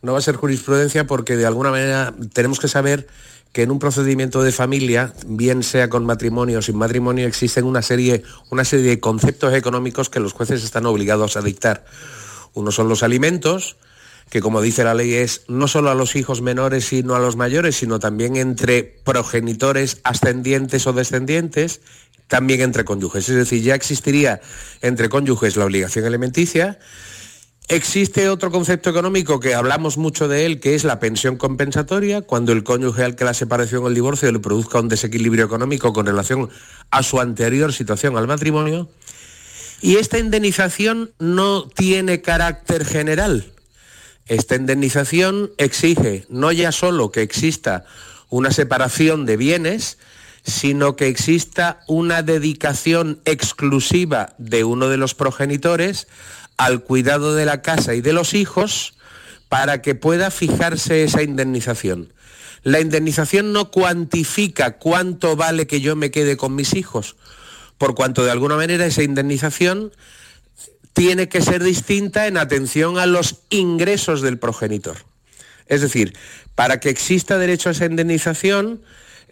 [0.00, 3.08] No va a ser jurisprudencia porque de alguna manera tenemos que saber
[3.52, 7.82] que en un procedimiento de familia, bien sea con matrimonio o sin matrimonio, existen una
[7.82, 11.84] serie, una serie de conceptos económicos que los jueces están obligados a dictar.
[12.54, 13.76] Uno son los alimentos,
[14.30, 17.34] que como dice la ley es no solo a los hijos menores sino a los
[17.34, 21.80] mayores, sino también entre progenitores ascendientes o descendientes,
[22.30, 23.28] también entre cónyuges.
[23.28, 24.40] Es decir, ya existiría
[24.82, 26.78] entre cónyuges la obligación alimenticia.
[27.66, 32.52] Existe otro concepto económico que hablamos mucho de él, que es la pensión compensatoria, cuando
[32.52, 36.06] el cónyuge al que la separación o el divorcio le produzca un desequilibrio económico con
[36.06, 36.48] relación
[36.90, 38.88] a su anterior situación al matrimonio.
[39.82, 43.52] Y esta indemnización no tiene carácter general.
[44.26, 47.84] Esta indemnización exige no ya solo que exista
[48.28, 49.98] una separación de bienes,
[50.44, 56.08] sino que exista una dedicación exclusiva de uno de los progenitores
[56.56, 58.94] al cuidado de la casa y de los hijos
[59.48, 62.12] para que pueda fijarse esa indemnización.
[62.62, 67.16] La indemnización no cuantifica cuánto vale que yo me quede con mis hijos,
[67.78, 69.92] por cuanto de alguna manera esa indemnización
[70.92, 74.98] tiene que ser distinta en atención a los ingresos del progenitor.
[75.66, 76.14] Es decir,
[76.54, 78.82] para que exista derecho a esa indemnización,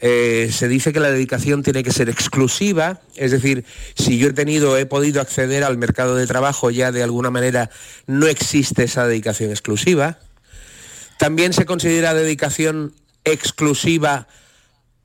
[0.01, 4.33] eh, se dice que la dedicación tiene que ser exclusiva, es decir, si yo he
[4.33, 7.71] tenido, he podido acceder al mercado de trabajo, ya de alguna manera
[8.07, 10.19] no existe esa dedicación exclusiva.
[11.19, 12.95] También se considera dedicación
[13.25, 14.29] exclusiva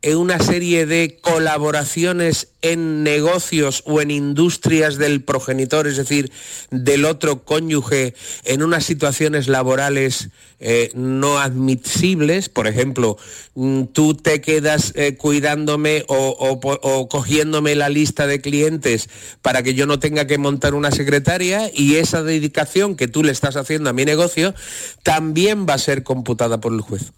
[0.04, 6.32] en una serie de colaboraciones en negocios o en industrias del progenitor, es decir,
[6.72, 10.30] del otro cónyuge, en unas situaciones laborales
[10.60, 12.50] eh, no admisibles.
[12.50, 13.18] Por ejemplo,
[13.56, 19.10] mm, tú te quedas eh, cuidándome o, o cogiéndome la lista de clientes
[19.42, 23.32] para que yo no tenga que montar una secretaria y esa dedicación que tú le
[23.32, 24.54] estás haciendo a mi negocio
[25.02, 27.14] también va a ser computada por el juez.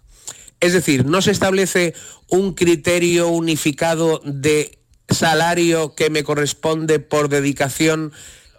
[0.60, 1.94] Es decir, no se establece
[2.28, 4.78] un criterio unificado de
[5.08, 8.12] salario que me corresponde por dedicación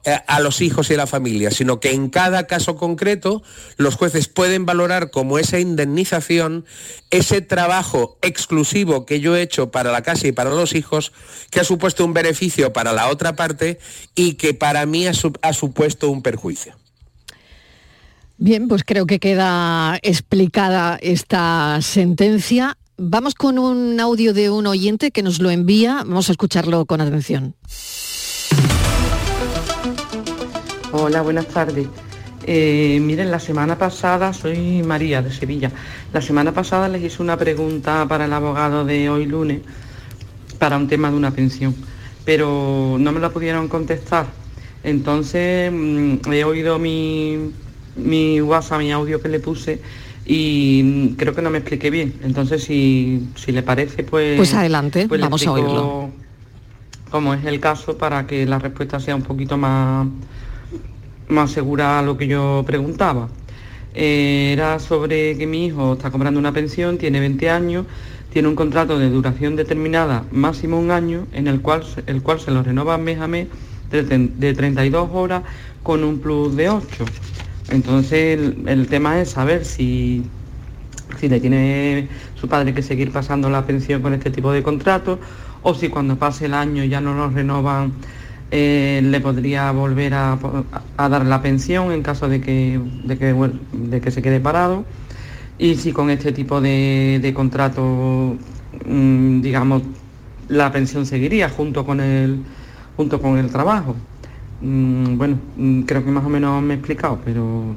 [0.07, 3.43] eh, a los hijos y a la familia, sino que en cada caso concreto
[3.75, 6.65] los jueces pueden valorar como esa indemnización
[7.09, 11.11] ese trabajo exclusivo que yo he hecho para la casa y para los hijos,
[11.49, 13.79] que ha supuesto un beneficio para la otra parte
[14.15, 16.77] y que para mí ha, ha supuesto un perjuicio.
[18.39, 22.77] Bien, pues creo que queda explicada esta sentencia.
[22.95, 26.03] Vamos con un audio de un oyente que nos lo envía.
[26.05, 27.55] Vamos a escucharlo con atención.
[30.91, 31.88] Hola, buenas tardes.
[32.45, 35.71] Eh, miren, la semana pasada, soy María de Sevilla,
[36.13, 39.61] la semana pasada les hice una pregunta para el abogado de hoy lunes
[40.57, 41.75] para un tema de una pensión,
[42.23, 44.27] pero no me la pudieron contestar.
[44.83, 47.51] Entonces mm, he oído mi,
[47.97, 49.79] mi WhatsApp, mi audio que le puse
[50.29, 52.13] y creo que no me expliqué bien.
[52.21, 54.37] Entonces, si, le parece, pues...
[54.37, 56.09] Pues adelante, pues vamos a oírlo.
[57.09, 60.05] Como es el caso para que la respuesta sea un poquito más,
[61.29, 63.29] más segura a lo que yo preguntaba.
[63.95, 67.85] Eh, era sobre que mi hijo está comprando una pensión, tiene 20 años,
[68.31, 72.51] tiene un contrato de duración determinada, máximo un año, en el cual, el cual se
[72.51, 73.47] lo renova mes a mes
[73.89, 75.43] de, de 32 horas
[75.83, 77.05] con un plus de 8.
[77.70, 80.24] Entonces el, tema es saber si,
[81.20, 85.20] si le tiene su padre que seguir pasando la pensión con este tipo de contratos
[85.63, 87.91] o si cuando pase el año ya no lo renovan
[88.49, 90.38] eh, le podría volver a,
[90.97, 94.86] dar la pensión en caso de que, de que, se quede parado
[95.57, 98.38] y si con este tipo de, contrato,
[98.86, 99.82] mm, digamos,
[100.47, 102.41] la pensión seguiría junto con el,
[102.95, 103.95] junto con el trabajo.
[104.61, 107.75] Mm, bueno, mm, creo que más o menos me he explicado, pero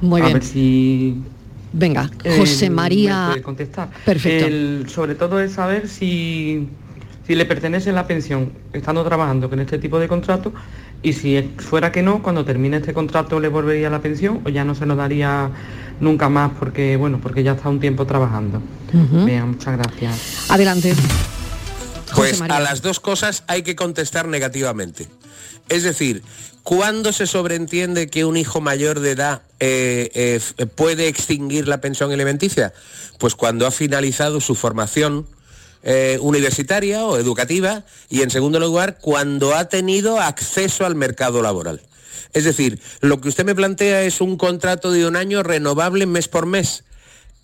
[0.00, 1.22] Muy a ver si
[1.72, 3.34] Venga, eh, José María.
[3.42, 3.90] contestar.
[4.04, 4.88] Perfecto.
[4.88, 6.68] sobre todo es saber si,
[7.26, 10.52] si le pertenece la pensión estando trabajando con este tipo de contrato
[11.02, 14.64] y si fuera que no, cuando termine este contrato le volvería la pensión o ya
[14.64, 15.50] no se lo daría
[16.00, 18.62] nunca más porque bueno, porque ya está un tiempo trabajando.
[18.92, 20.46] muchas gracias.
[20.48, 20.94] Adelante.
[22.14, 25.08] Pues a las dos cosas hay que contestar negativamente.
[25.68, 26.22] Es decir,
[26.62, 30.10] ¿cuándo se sobreentiende que un hijo mayor de edad eh,
[30.58, 32.72] eh, puede extinguir la pensión alimenticia?
[33.18, 35.26] Pues cuando ha finalizado su formación
[35.86, 41.82] eh, universitaria o educativa y en segundo lugar cuando ha tenido acceso al mercado laboral.
[42.32, 46.26] Es decir, lo que usted me plantea es un contrato de un año renovable mes
[46.26, 46.84] por mes.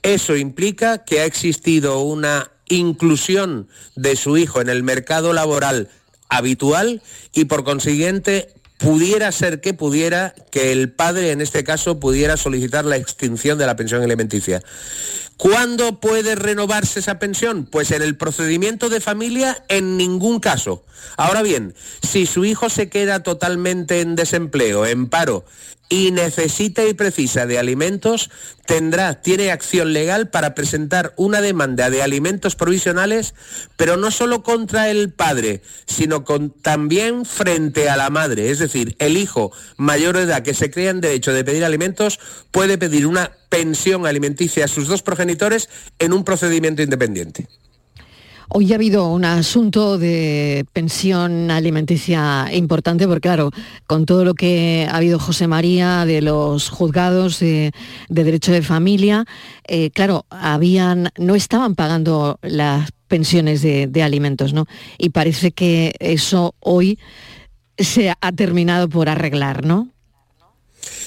[0.02, 5.90] Eso implica que ha existido una inclusión de su hijo en el mercado laboral
[6.30, 7.02] habitual
[7.34, 12.86] y por consiguiente pudiera ser que pudiera que el padre en este caso pudiera solicitar
[12.86, 14.62] la extinción de la pensión alimenticia.
[15.36, 17.66] ¿Cuándo puede renovarse esa pensión?
[17.66, 20.84] Pues en el procedimiento de familia en ningún caso.
[21.16, 25.44] Ahora bien, si su hijo se queda totalmente en desempleo, en paro,
[25.90, 28.30] y necesita y precisa de alimentos,
[28.64, 33.34] tendrá, tiene acción legal para presentar una demanda de alimentos provisionales,
[33.76, 36.24] pero no solo contra el padre, sino
[36.62, 38.50] también frente a la madre.
[38.50, 42.20] Es decir, el hijo mayor de edad que se crea en derecho de pedir alimentos
[42.52, 45.68] puede pedir una pensión alimenticia a sus dos progenitores
[45.98, 47.48] en un procedimiento independiente.
[48.52, 53.52] Hoy ha habido un asunto de pensión alimenticia importante, porque claro,
[53.86, 57.70] con todo lo que ha habido José María de los juzgados de,
[58.08, 59.24] derecho de familia,
[59.68, 64.66] eh, claro, habían, no estaban pagando las pensiones de, de alimentos, ¿no?
[64.98, 66.98] Y parece que eso hoy
[67.78, 69.90] se ha terminado por arreglar, ¿no?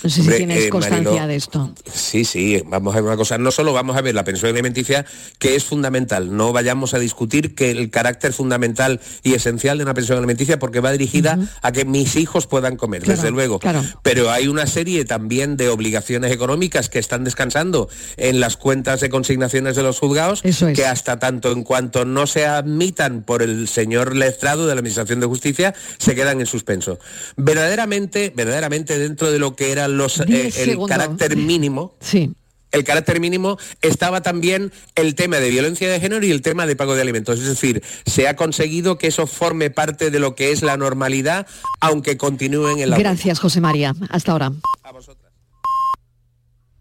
[0.04, 1.74] No sé Hombre, si tienes eh, constancia de esto.
[1.94, 3.38] Sí, sí, vamos a ver una cosa.
[3.38, 5.06] No solo vamos a ver la pensión alimenticia,
[5.40, 6.36] que es fundamental.
[6.36, 10.80] No vayamos a discutir que el carácter fundamental y esencial de una pensión alimenticia, porque
[10.80, 13.60] va dirigida a que mis hijos puedan comer, Claro, desde luego.
[13.60, 13.84] claro.
[14.02, 19.10] Pero hay una serie también de obligaciones económicas que están descansando en las cuentas de
[19.10, 24.16] consignaciones de los juzgados, que hasta tanto en cuanto no se admitan por el señor
[24.16, 27.00] letrado de la Administración de Justicia, se quedan en suspenso.
[27.36, 32.32] Verdaderamente, verdaderamente dentro de lo que eran los eh, el carácter mínimo, Sí.
[32.72, 36.76] el carácter mínimo estaba también el tema de violencia de género y el tema de
[36.76, 37.40] pago de alimentos.
[37.40, 41.46] Es decir, se ha conseguido que eso forme parte de lo que es la normalidad,
[41.82, 43.94] aunque continúen en la Gracias, José María.
[44.10, 44.52] Hasta ahora.